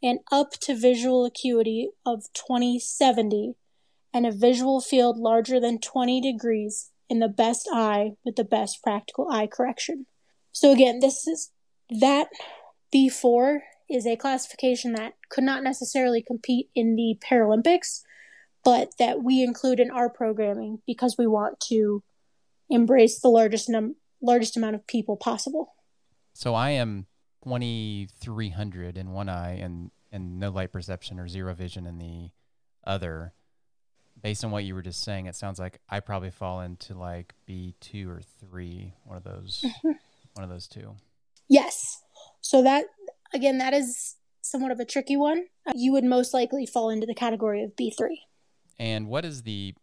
and 0.02 0.20
up 0.32 0.52
to 0.62 0.76
visual 0.76 1.26
acuity 1.26 1.90
of 2.06 2.26
2070 2.34 3.56
and 4.14 4.26
a 4.26 4.32
visual 4.32 4.80
field 4.80 5.18
larger 5.18 5.60
than 5.60 5.80
20 5.80 6.22
degrees 6.22 6.92
in 7.10 7.20
the 7.20 7.28
best 7.28 7.68
eye 7.72 8.12
with 8.24 8.36
the 8.36 8.44
best 8.44 8.82
practical 8.84 9.28
eye 9.30 9.48
correction. 9.48 10.06
So 10.52 10.72
again, 10.72 11.00
this 11.00 11.28
is 11.28 11.52
that 12.02 12.28
B4 12.94 13.60
is 13.90 14.06
a 14.06 14.16
classification 14.16 14.94
that 14.94 15.14
could 15.30 15.44
not 15.44 15.64
necessarily 15.64 16.22
compete 16.22 16.70
in 16.76 16.96
the 16.96 17.18
Paralympics, 17.20 18.02
but 18.64 18.98
that 19.00 19.24
we 19.24 19.44
include 19.44 19.80
in 19.80 19.92
our 19.92 20.10
programming 20.10 20.80
because 20.86 21.16
we 21.18 21.28
want 21.28 21.60
to 21.62 22.04
embrace 22.70 23.20
the 23.20 23.30
largest 23.30 23.70
num- 23.70 23.96
largest 24.22 24.58
amount 24.58 24.76
of 24.76 24.86
people 24.88 25.16
possible. 25.16 25.76
So 26.34 26.54
I 26.54 26.72
am 26.72 27.08
2300 27.44 28.98
in 28.98 29.12
one 29.12 29.30
eye 29.30 29.54
and 29.54 29.92
and 30.12 30.40
no 30.40 30.50
light 30.50 30.72
perception 30.72 31.20
or 31.20 31.28
zero 31.28 31.54
vision 31.54 31.86
in 31.86 31.98
the 31.98 32.30
other. 32.86 33.34
Based 34.22 34.44
on 34.44 34.52
what 34.52 34.64
you 34.64 34.74
were 34.74 34.82
just 34.82 35.04
saying, 35.04 35.28
it 35.28 35.36
sounds 35.36 35.60
like 35.60 35.80
I 35.90 36.00
probably 36.00 36.32
fall 36.32 36.62
into 36.62 36.96
like 36.96 37.36
B2 37.48 38.08
or 38.08 38.22
3, 38.40 38.94
one 39.04 39.18
of 39.18 39.24
those 39.24 39.64
mm-hmm. 39.66 39.92
one 40.34 40.44
of 40.44 40.50
those 40.50 40.68
two. 40.68 40.96
Yes. 41.48 42.02
So 42.42 42.64
that 42.64 42.86
again 43.34 43.58
that 43.58 43.74
is 43.74 44.16
somewhat 44.42 44.72
of 44.72 44.80
a 44.80 44.86
tricky 44.86 45.18
one. 45.18 45.46
You 45.76 45.92
would 45.94 46.04
most 46.04 46.34
likely 46.34 46.66
fall 46.66 46.90
into 46.90 47.06
the 47.06 47.14
category 47.14 47.64
of 47.64 47.76
B3. 47.76 48.16
And 48.80 49.08
what 49.08 49.26
is 49.26 49.44
the 49.44 49.76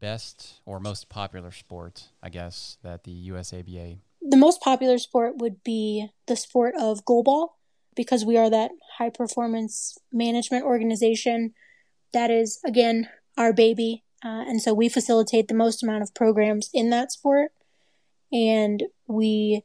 best 0.00 0.60
or 0.66 0.80
most 0.80 1.08
popular 1.08 1.50
sport, 1.50 2.08
I 2.22 2.28
guess, 2.28 2.78
that 2.82 3.04
the 3.04 3.28
USABA? 3.30 3.98
The 4.20 4.36
most 4.36 4.60
popular 4.60 4.98
sport 4.98 5.38
would 5.38 5.62
be 5.64 6.08
the 6.26 6.36
sport 6.36 6.74
of 6.78 7.04
goalball 7.04 7.50
because 7.94 8.24
we 8.24 8.36
are 8.36 8.50
that 8.50 8.70
high 8.98 9.10
performance 9.10 9.98
management 10.12 10.64
organization 10.64 11.54
that 12.12 12.30
is, 12.30 12.60
again, 12.64 13.08
our 13.36 13.52
baby. 13.52 14.04
Uh, 14.24 14.44
and 14.46 14.62
so 14.62 14.72
we 14.72 14.88
facilitate 14.88 15.48
the 15.48 15.54
most 15.54 15.82
amount 15.82 16.02
of 16.02 16.14
programs 16.14 16.70
in 16.72 16.90
that 16.90 17.10
sport. 17.10 17.52
And 18.32 18.84
we 19.06 19.64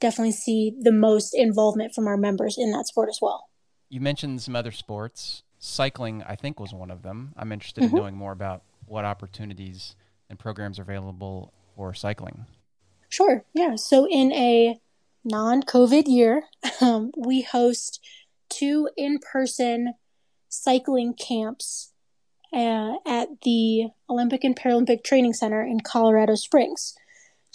definitely 0.00 0.32
see 0.32 0.72
the 0.78 0.92
most 0.92 1.34
involvement 1.34 1.94
from 1.94 2.06
our 2.06 2.16
members 2.16 2.56
in 2.58 2.72
that 2.72 2.86
sport 2.86 3.08
as 3.08 3.18
well. 3.20 3.48
You 3.88 4.00
mentioned 4.00 4.42
some 4.42 4.56
other 4.56 4.72
sports. 4.72 5.42
Cycling, 5.58 6.22
I 6.22 6.36
think, 6.36 6.60
was 6.60 6.72
one 6.72 6.90
of 6.90 7.02
them. 7.02 7.32
I'm 7.36 7.50
interested 7.50 7.84
mm-hmm. 7.84 7.96
in 7.96 8.02
knowing 8.02 8.16
more 8.16 8.32
about 8.32 8.62
what 8.86 9.04
opportunities 9.04 9.96
and 10.28 10.38
programs 10.38 10.78
are 10.78 10.82
available 10.82 11.52
for 11.74 11.94
cycling. 11.94 12.46
Sure. 13.08 13.44
Yeah. 13.54 13.76
So 13.76 14.06
in 14.08 14.32
a 14.32 14.78
non 15.24 15.62
COVID 15.62 16.04
year, 16.06 16.42
um, 16.80 17.12
we 17.16 17.42
host 17.42 18.04
two 18.48 18.88
in 18.96 19.18
person 19.18 19.94
cycling 20.48 21.14
camps 21.14 21.92
uh, 22.52 22.94
at 23.06 23.28
the 23.42 23.88
Olympic 24.08 24.44
and 24.44 24.56
Paralympic 24.56 25.04
Training 25.04 25.34
Center 25.34 25.62
in 25.62 25.80
Colorado 25.80 26.34
Springs. 26.34 26.94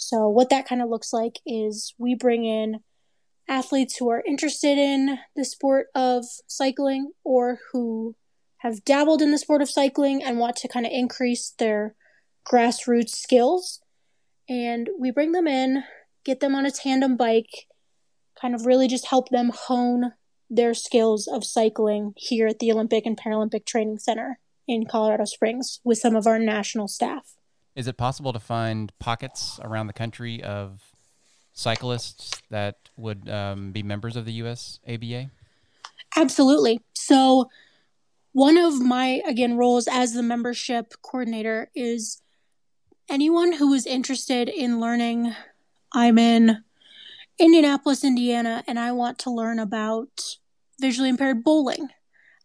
So, 0.02 0.28
what 0.28 0.50
that 0.50 0.66
kind 0.66 0.82
of 0.82 0.90
looks 0.90 1.12
like 1.12 1.38
is 1.46 1.94
we 1.96 2.16
bring 2.16 2.44
in 2.44 2.80
athletes 3.48 3.96
who 3.96 4.10
are 4.10 4.22
interested 4.26 4.76
in 4.76 5.18
the 5.36 5.44
sport 5.44 5.86
of 5.94 6.24
cycling 6.48 7.12
or 7.24 7.60
who 7.72 8.16
have 8.58 8.84
dabbled 8.84 9.22
in 9.22 9.30
the 9.30 9.38
sport 9.38 9.62
of 9.62 9.70
cycling 9.70 10.22
and 10.22 10.38
want 10.38 10.56
to 10.56 10.68
kind 10.68 10.86
of 10.86 10.92
increase 10.92 11.54
their 11.58 11.94
grassroots 12.44 13.10
skills. 13.10 13.80
And 14.48 14.90
we 14.98 15.12
bring 15.12 15.30
them 15.32 15.46
in, 15.46 15.84
get 16.24 16.40
them 16.40 16.56
on 16.56 16.66
a 16.66 16.72
tandem 16.72 17.16
bike, 17.16 17.66
kind 18.40 18.56
of 18.56 18.66
really 18.66 18.88
just 18.88 19.06
help 19.06 19.28
them 19.28 19.52
hone 19.54 20.14
their 20.50 20.74
skills 20.74 21.28
of 21.28 21.44
cycling 21.44 22.12
here 22.16 22.48
at 22.48 22.58
the 22.58 22.72
Olympic 22.72 23.06
and 23.06 23.16
Paralympic 23.16 23.64
Training 23.64 23.98
Center 23.98 24.40
in 24.66 24.84
Colorado 24.84 25.26
Springs 25.26 25.80
with 25.84 25.98
some 25.98 26.16
of 26.16 26.26
our 26.26 26.40
national 26.40 26.88
staff. 26.88 27.34
Is 27.74 27.86
it 27.86 27.96
possible 27.96 28.32
to 28.32 28.38
find 28.38 28.92
pockets 28.98 29.58
around 29.62 29.86
the 29.86 29.92
country 29.92 30.42
of 30.42 30.82
cyclists 31.52 32.30
that 32.50 32.76
would 32.96 33.28
um, 33.28 33.72
be 33.72 33.82
members 33.82 34.16
of 34.16 34.24
the 34.24 34.32
US 34.34 34.78
ABA? 34.88 35.30
Absolutely. 36.16 36.80
So, 36.94 37.48
one 38.32 38.56
of 38.56 38.80
my, 38.80 39.22
again, 39.26 39.56
roles 39.56 39.86
as 39.86 40.14
the 40.14 40.22
membership 40.22 40.94
coordinator 41.02 41.70
is 41.74 42.22
anyone 43.10 43.52
who 43.52 43.74
is 43.74 43.86
interested 43.86 44.48
in 44.48 44.80
learning, 44.80 45.34
I'm 45.92 46.18
in 46.18 46.64
Indianapolis, 47.38 48.04
Indiana, 48.04 48.64
and 48.66 48.78
I 48.78 48.92
want 48.92 49.18
to 49.20 49.30
learn 49.30 49.58
about 49.58 50.36
visually 50.80 51.10
impaired 51.10 51.44
bowling. 51.44 51.88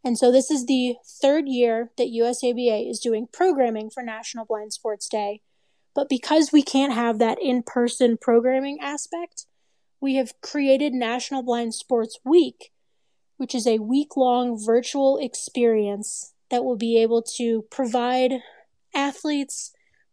And 0.04 0.16
so 0.16 0.30
this 0.30 0.52
is 0.52 0.66
the 0.66 0.94
third 1.20 1.48
year 1.48 1.90
that 1.98 2.14
USABA 2.16 2.88
is 2.88 3.00
doing 3.00 3.26
programming 3.32 3.90
for 3.90 4.04
National 4.04 4.44
Blind 4.44 4.72
Sports 4.72 5.08
Day. 5.08 5.40
But 5.96 6.08
because 6.08 6.52
we 6.52 6.62
can't 6.62 6.92
have 6.92 7.18
that 7.18 7.38
in 7.42 7.64
person 7.64 8.18
programming 8.18 8.78
aspect, 8.80 9.46
we 10.00 10.14
have 10.14 10.40
created 10.42 10.94
National 10.94 11.42
Blind 11.42 11.74
Sports 11.74 12.20
Week, 12.24 12.70
which 13.36 13.52
is 13.52 13.66
a 13.66 13.80
week 13.80 14.16
long 14.16 14.64
virtual 14.64 15.18
experience 15.18 16.34
that 16.50 16.62
will 16.62 16.76
be 16.76 17.02
able 17.02 17.20
to 17.36 17.62
provide 17.62 18.34
athletes, 18.94 19.72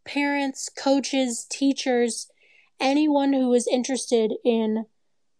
parents, 0.09 0.69
coaches, 0.69 1.45
teachers, 1.49 2.29
anyone 2.79 3.33
who 3.33 3.53
is 3.53 3.67
interested 3.67 4.33
in 4.43 4.85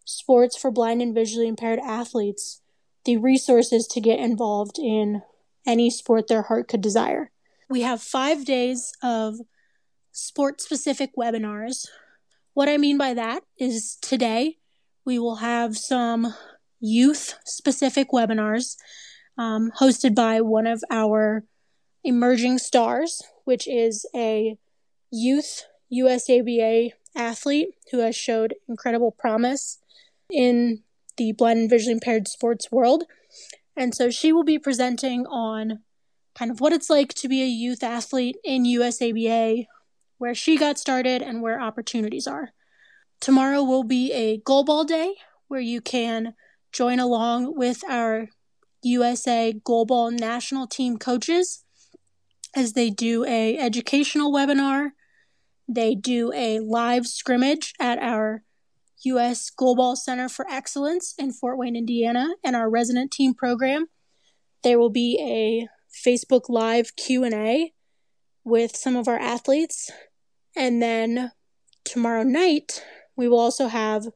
sports 0.04 0.56
for 0.56 0.70
blind 0.70 1.02
and 1.02 1.14
visually 1.14 1.48
impaired 1.48 1.80
athletes 1.80 2.62
the 3.04 3.16
resources 3.16 3.86
to 3.86 4.00
get 4.00 4.18
involved 4.18 4.78
in 4.78 5.22
any 5.66 5.90
sport 5.90 6.28
their 6.28 6.42
heart 6.42 6.68
could 6.68 6.80
desire. 6.80 7.30
We 7.68 7.80
have 7.80 8.02
five 8.02 8.44
days 8.44 8.92
of 9.02 9.36
sport 10.12 10.60
specific 10.60 11.12
webinars. 11.16 11.86
What 12.54 12.68
I 12.68 12.76
mean 12.76 12.98
by 12.98 13.14
that 13.14 13.42
is 13.58 13.96
today 14.02 14.58
we 15.04 15.18
will 15.18 15.36
have 15.36 15.76
some 15.76 16.34
youth 16.78 17.38
specific 17.44 18.10
webinars 18.10 18.76
um, 19.38 19.72
hosted 19.80 20.14
by 20.14 20.40
one 20.40 20.66
of 20.66 20.82
our 20.90 21.44
emerging 22.04 22.58
stars, 22.58 23.22
which 23.50 23.66
is 23.66 24.06
a 24.14 24.56
youth 25.10 25.64
USABA 25.92 26.92
athlete 27.16 27.70
who 27.90 27.98
has 27.98 28.14
showed 28.14 28.54
incredible 28.68 29.10
promise 29.10 29.78
in 30.30 30.84
the 31.16 31.32
blind 31.32 31.58
and 31.58 31.68
visually 31.68 31.94
impaired 31.94 32.28
sports 32.28 32.70
world. 32.70 33.06
And 33.76 33.92
so 33.92 34.08
she 34.08 34.32
will 34.32 34.44
be 34.44 34.56
presenting 34.56 35.26
on 35.26 35.80
kind 36.36 36.52
of 36.52 36.60
what 36.60 36.72
it's 36.72 36.88
like 36.88 37.12
to 37.14 37.28
be 37.28 37.42
a 37.42 37.46
youth 37.46 37.82
athlete 37.82 38.36
in 38.44 38.62
USABA, 38.62 39.66
where 40.18 40.34
she 40.36 40.56
got 40.56 40.78
started, 40.78 41.20
and 41.20 41.42
where 41.42 41.60
opportunities 41.60 42.28
are. 42.28 42.50
Tomorrow 43.20 43.64
will 43.64 43.82
be 43.82 44.12
a 44.12 44.38
goalball 44.38 44.86
day 44.86 45.16
where 45.48 45.58
you 45.58 45.80
can 45.80 46.34
join 46.70 47.00
along 47.00 47.56
with 47.56 47.82
our 47.90 48.28
USA 48.82 49.52
goalball 49.52 50.16
national 50.16 50.68
team 50.68 50.98
coaches 50.98 51.64
as 52.54 52.72
they 52.72 52.90
do 52.90 53.24
a 53.24 53.58
educational 53.58 54.32
webinar. 54.32 54.90
They 55.68 55.94
do 55.94 56.32
a 56.34 56.60
live 56.60 57.06
scrimmage 57.06 57.74
at 57.80 57.98
our 57.98 58.42
U.S. 59.04 59.50
Goalball 59.56 59.96
Center 59.96 60.28
for 60.28 60.46
Excellence 60.50 61.14
in 61.18 61.32
Fort 61.32 61.56
Wayne, 61.56 61.76
Indiana, 61.76 62.34
and 62.44 62.54
our 62.54 62.68
resident 62.68 63.10
team 63.10 63.34
program. 63.34 63.86
There 64.62 64.78
will 64.78 64.90
be 64.90 65.18
a 65.20 65.68
Facebook 66.04 66.48
Live 66.48 66.96
Q&A 66.96 67.72
with 68.44 68.76
some 68.76 68.96
of 68.96 69.08
our 69.08 69.18
athletes. 69.18 69.90
And 70.56 70.82
then 70.82 71.32
tomorrow 71.84 72.24
night, 72.24 72.84
we 73.16 73.28
will 73.28 73.38
also 73.38 73.68
have 73.68 74.08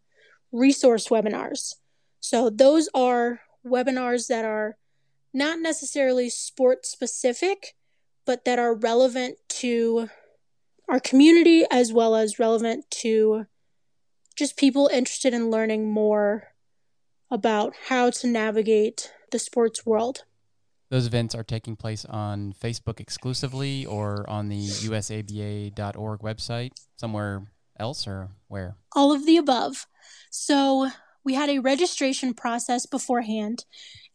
resource 0.53 1.09
webinars. 1.09 1.75
So 2.20 2.51
those 2.51 2.88
are 2.94 3.40
webinars 3.66 4.29
that 4.29 4.44
are 4.44 4.77
not 5.33 5.59
necessarily 5.59 6.31
sport 6.31 6.87
specific, 6.87 7.75
but 8.26 8.44
that 8.44 8.58
are 8.58 8.74
relevant 8.74 9.38
to 9.48 10.08
our 10.88 11.00
community 11.00 11.64
as 11.70 11.92
well 11.92 12.14
as 12.14 12.38
relevant 12.38 12.90
to 12.90 13.46
just 14.37 14.56
people 14.56 14.88
interested 14.92 15.32
in 15.32 15.50
learning 15.50 15.90
more 15.90 16.54
about 17.30 17.74
how 17.88 18.10
to 18.10 18.26
navigate 18.26 19.12
the 19.30 19.38
sports 19.38 19.87
world. 19.87 20.24
Those 20.90 21.06
events 21.06 21.34
are 21.34 21.42
taking 21.42 21.76
place 21.76 22.04
on 22.04 22.52
Facebook 22.52 23.00
exclusively 23.00 23.87
or 23.87 24.28
on 24.28 24.48
the 24.48 24.66
usaba.org 24.66 26.20
website, 26.20 26.72
somewhere 26.96 27.50
else, 27.78 28.06
or 28.06 28.28
where? 28.48 28.76
All 28.94 29.10
of 29.10 29.26
the 29.26 29.37
above. 29.37 29.87
So, 30.30 30.90
we 31.24 31.34
had 31.34 31.48
a 31.48 31.58
registration 31.58 32.34
process 32.34 32.87
beforehand, 32.87 33.64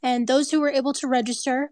and 0.04 0.28
those 0.28 0.52
who 0.52 0.62
were 0.62 0.69
able 0.69 0.93
to 0.93 1.08
register 1.08 1.72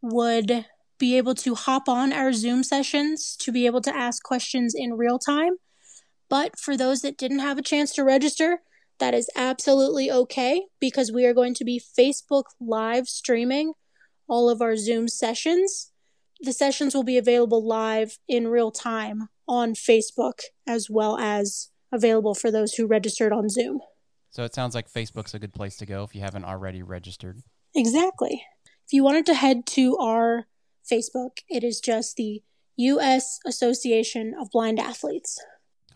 would 0.00 0.64
be 1.00 1.16
able 1.16 1.34
to 1.34 1.56
hop 1.56 1.88
on 1.88 2.12
our 2.12 2.32
Zoom 2.32 2.62
sessions 2.62 3.34
to 3.40 3.50
be 3.50 3.66
able 3.66 3.80
to 3.80 3.96
ask 3.96 4.22
questions 4.22 4.74
in 4.76 4.92
real 4.92 5.18
time. 5.18 5.54
But 6.28 6.56
for 6.56 6.76
those 6.76 7.00
that 7.00 7.18
didn't 7.18 7.40
have 7.40 7.58
a 7.58 7.62
chance 7.62 7.92
to 7.94 8.04
register, 8.04 8.60
that 9.00 9.14
is 9.14 9.28
absolutely 9.34 10.12
okay 10.12 10.66
because 10.78 11.10
we 11.10 11.24
are 11.24 11.34
going 11.34 11.54
to 11.54 11.64
be 11.64 11.82
Facebook 11.98 12.44
live 12.60 13.08
streaming 13.08 13.72
all 14.28 14.48
of 14.48 14.62
our 14.62 14.76
Zoom 14.76 15.08
sessions. 15.08 15.90
The 16.42 16.52
sessions 16.52 16.94
will 16.94 17.02
be 17.02 17.18
available 17.18 17.66
live 17.66 18.18
in 18.28 18.46
real 18.46 18.70
time 18.70 19.28
on 19.48 19.74
Facebook 19.74 20.42
as 20.68 20.88
well 20.88 21.18
as 21.18 21.70
available 21.90 22.34
for 22.34 22.50
those 22.50 22.74
who 22.74 22.86
registered 22.86 23.32
on 23.32 23.48
Zoom. 23.48 23.80
So 24.28 24.44
it 24.44 24.54
sounds 24.54 24.74
like 24.74 24.88
Facebook's 24.88 25.34
a 25.34 25.40
good 25.40 25.54
place 25.54 25.76
to 25.78 25.86
go 25.86 26.04
if 26.04 26.14
you 26.14 26.20
haven't 26.20 26.44
already 26.44 26.82
registered. 26.82 27.42
Exactly. 27.74 28.44
If 28.86 28.92
you 28.92 29.02
wanted 29.02 29.26
to 29.26 29.34
head 29.34 29.66
to 29.68 29.96
our 29.96 30.46
Facebook, 30.88 31.38
it 31.48 31.64
is 31.64 31.80
just 31.80 32.16
the 32.16 32.42
U.S. 32.76 33.38
Association 33.46 34.34
of 34.38 34.50
Blind 34.50 34.78
Athletes. 34.78 35.38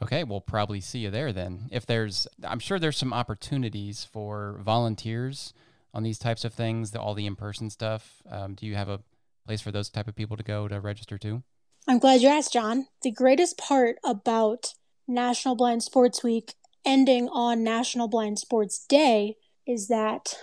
Okay, 0.02 0.24
we'll 0.24 0.40
probably 0.40 0.80
see 0.80 1.00
you 1.00 1.10
there 1.10 1.32
then. 1.32 1.68
If 1.70 1.86
there's, 1.86 2.26
I'm 2.42 2.58
sure 2.58 2.78
there's 2.78 2.96
some 2.96 3.12
opportunities 3.12 4.04
for 4.04 4.60
volunteers 4.62 5.54
on 5.94 6.02
these 6.02 6.18
types 6.18 6.44
of 6.44 6.52
things, 6.52 6.90
the, 6.90 7.00
all 7.00 7.14
the 7.14 7.26
in-person 7.26 7.70
stuff. 7.70 8.22
Um, 8.28 8.54
do 8.54 8.66
you 8.66 8.74
have 8.74 8.88
a 8.88 9.00
place 9.46 9.60
for 9.60 9.70
those 9.70 9.88
type 9.88 10.08
of 10.08 10.16
people 10.16 10.36
to 10.36 10.42
go 10.42 10.68
to 10.68 10.80
register 10.80 11.16
to? 11.18 11.42
I'm 11.86 11.98
glad 11.98 12.20
you 12.20 12.28
asked, 12.28 12.52
John. 12.52 12.88
The 13.02 13.12
greatest 13.12 13.56
part 13.56 13.96
about 14.04 14.74
National 15.06 15.54
Blind 15.54 15.82
Sports 15.82 16.24
Week 16.24 16.54
ending 16.84 17.28
on 17.28 17.62
National 17.62 18.08
Blind 18.08 18.38
Sports 18.38 18.84
Day 18.86 19.36
is 19.66 19.88
that, 19.88 20.34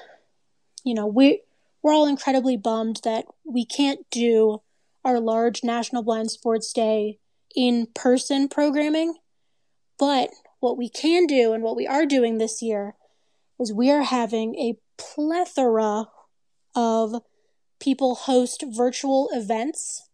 you 0.84 0.94
know, 0.94 1.06
we, 1.06 1.42
we're 1.82 1.94
all 1.94 2.08
incredibly 2.08 2.58
bummed 2.58 3.02
that 3.04 3.26
we 3.44 3.66
can't 3.66 4.06
do 4.12 4.62
our 5.04 5.20
large 5.20 5.64
National 5.64 6.04
Blind 6.04 6.32
Sports 6.32 6.72
Day 6.74 7.20
in 7.56 7.88
person 7.94 8.48
programming. 8.48 9.16
But 9.98 10.30
what 10.60 10.78
we 10.78 10.90
can 10.90 11.26
do 11.26 11.54
and 11.54 11.64
what 11.64 11.76
we 11.76 11.88
are 11.88 12.06
doing 12.06 12.38
this 12.38 12.62
year 12.62 12.96
is 13.60 13.74
we 13.74 13.92
are 13.92 14.04
having 14.04 14.56
a 14.56 14.78
plethora 14.98 16.06
of 16.76 17.22
people 17.80 18.16
host 18.16 18.64
virtual 18.68 19.30
events 19.34 20.08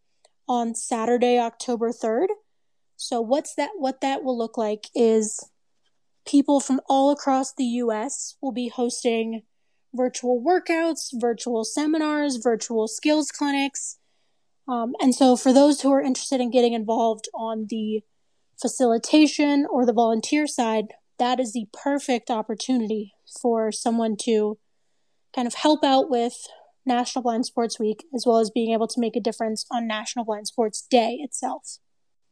on 0.48 0.74
Saturday, 0.74 1.38
October 1.38 1.92
3rd. 1.92 2.28
So 2.96 3.22
what's 3.22 3.54
that 3.56 3.72
what 3.78 4.02
that 4.02 4.24
will 4.24 4.38
look 4.38 4.58
like 4.58 4.88
is 4.96 5.52
people 6.26 6.60
from 6.60 6.82
all 6.90 7.12
across 7.12 7.54
the 7.54 7.66
US 7.66 8.36
will 8.42 8.52
be 8.52 8.70
hosting 8.70 9.44
virtual 9.98 10.42
workouts, 10.42 11.10
virtual 11.14 11.66
seminars, 11.66 12.38
virtual 12.38 12.88
skills 12.88 13.32
clinics. 13.32 13.98
Um, 14.68 14.94
and 15.02 15.16
so 15.16 15.36
for 15.36 15.52
those 15.52 15.82
who 15.82 15.92
are 15.92 16.02
interested 16.02 16.40
in 16.40 16.52
getting 16.52 16.74
involved 16.74 17.28
on 17.34 17.68
the 17.70 18.04
facilitation 18.62 19.66
or 19.70 19.86
the 19.86 19.94
volunteer 19.94 20.46
side, 20.46 20.88
that 21.20 21.40
is 21.40 21.54
the 21.54 21.68
perfect 21.74 22.30
opportunity 22.30 23.14
for 23.42 23.72
someone 23.72 24.16
to 24.22 24.58
kind 25.36 25.48
of 25.48 25.56
help 25.56 25.84
out 25.84 26.10
with 26.10 26.48
National 26.86 27.22
Blind 27.22 27.46
Sports 27.46 27.80
Week, 27.80 28.06
as 28.16 28.26
well 28.26 28.38
as 28.38 28.50
being 28.50 28.74
able 28.74 28.88
to 28.88 29.00
make 29.00 29.16
a 29.16 29.22
difference 29.22 29.66
on 29.72 29.88
National 29.88 30.26
Blind 30.26 30.48
Sports 30.48 30.86
Day 30.90 31.20
itself. 31.22 31.80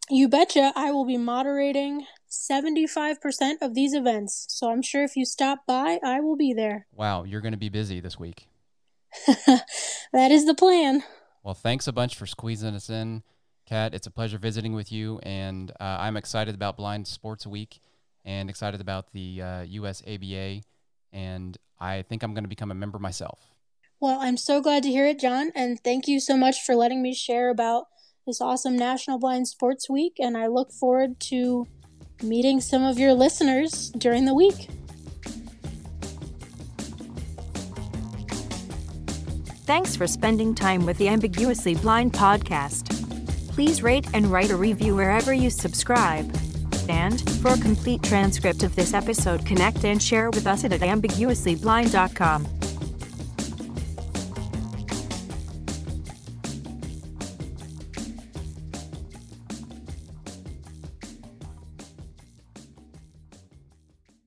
You 0.10 0.30
betcha 0.30 0.72
I 0.74 0.92
will 0.92 1.06
be 1.06 1.18
moderating 1.18 2.06
75% 2.30 3.18
of 3.62 3.74
these 3.74 3.94
events. 3.94 4.46
So 4.50 4.72
I'm 4.72 4.82
sure 4.82 5.04
if 5.04 5.18
you 5.18 5.26
stop 5.26 5.66
by, 5.68 6.00
I 6.04 6.22
will 6.22 6.38
be 6.38 6.54
there. 6.54 6.88
Wow, 6.94 7.24
you're 7.24 7.42
going 7.42 7.52
to 7.52 7.58
be 7.58 7.68
busy 7.68 8.00
this 8.00 8.18
week. 8.18 8.48
that 9.28 10.32
is 10.32 10.46
the 10.46 10.56
plan. 10.56 11.04
Well, 11.44 11.54
thanks 11.54 11.88
a 11.88 11.92
bunch 11.92 12.16
for 12.16 12.26
squeezing 12.26 12.74
us 12.74 12.90
in, 12.90 13.24
Kat. 13.66 13.94
It's 13.94 14.08
a 14.08 14.12
pleasure 14.12 14.38
visiting 14.38 14.74
with 14.74 14.92
you, 14.92 15.20
and 15.24 15.72
uh, 15.72 15.98
I'm 16.00 16.16
excited 16.16 16.56
about 16.56 16.78
Blind 16.78 17.08
Sports 17.08 17.46
Week 17.46 17.80
and 18.24 18.50
excited 18.50 18.80
about 18.80 19.12
the 19.12 19.42
uh, 19.42 19.46
USABA, 19.66 20.62
and 21.12 21.58
I 21.80 22.02
think 22.04 22.24
I'm 22.24 22.34
going 22.34 22.44
to 22.44 22.50
become 22.50 22.72
a 22.72 22.76
member 22.76 23.00
myself. 23.00 23.40
Well, 24.00 24.20
I'm 24.22 24.38
so 24.38 24.62
glad 24.62 24.84
to 24.84 24.90
hear 24.90 25.08
it, 25.08 25.20
John, 25.20 25.52
and 25.56 25.80
thank 25.84 26.08
you 26.08 26.20
so 26.20 26.38
much 26.38 26.62
for 26.62 26.76
letting 26.76 27.02
me 27.02 27.14
share 27.14 27.50
about 27.50 27.88
this 28.28 28.42
awesome 28.42 28.78
National 28.78 29.18
Blind 29.18 29.48
Sports 29.48 29.90
Week, 29.90 30.18
and 30.20 30.38
I 30.38 30.48
look 30.48 30.72
forward 30.72 31.18
to 31.22 31.66
meeting 32.22 32.60
some 32.60 32.84
of 32.84 33.00
your 33.00 33.14
listeners 33.14 33.90
during 33.92 34.26
the 34.26 34.34
week. 34.34 34.68
Thanks 39.66 39.96
for 39.96 40.08
spending 40.08 40.54
time 40.54 40.86
with 40.86 40.98
the 40.98 41.08
Ambiguously 41.08 41.76
Blind 41.76 42.14
podcast. 42.14 42.94
Please 43.50 43.82
rate 43.82 44.08
and 44.14 44.28
write 44.28 44.52
a 44.52 44.56
review 44.56 44.96
wherever 44.96 45.34
you 45.34 45.50
subscribe. 45.50 46.30
And 46.90 47.22
for 47.42 47.54
a 47.54 47.58
complete 47.58 48.04
transcript 48.04 48.64
of 48.64 48.76
this 48.76 48.94
episode, 48.94 49.46
connect 49.46 49.84
and 49.86 50.02
share 50.02 50.30
with 50.30 50.48
us 50.48 50.64
at 50.64 50.72
ambiguouslyblind.com. 50.72 52.46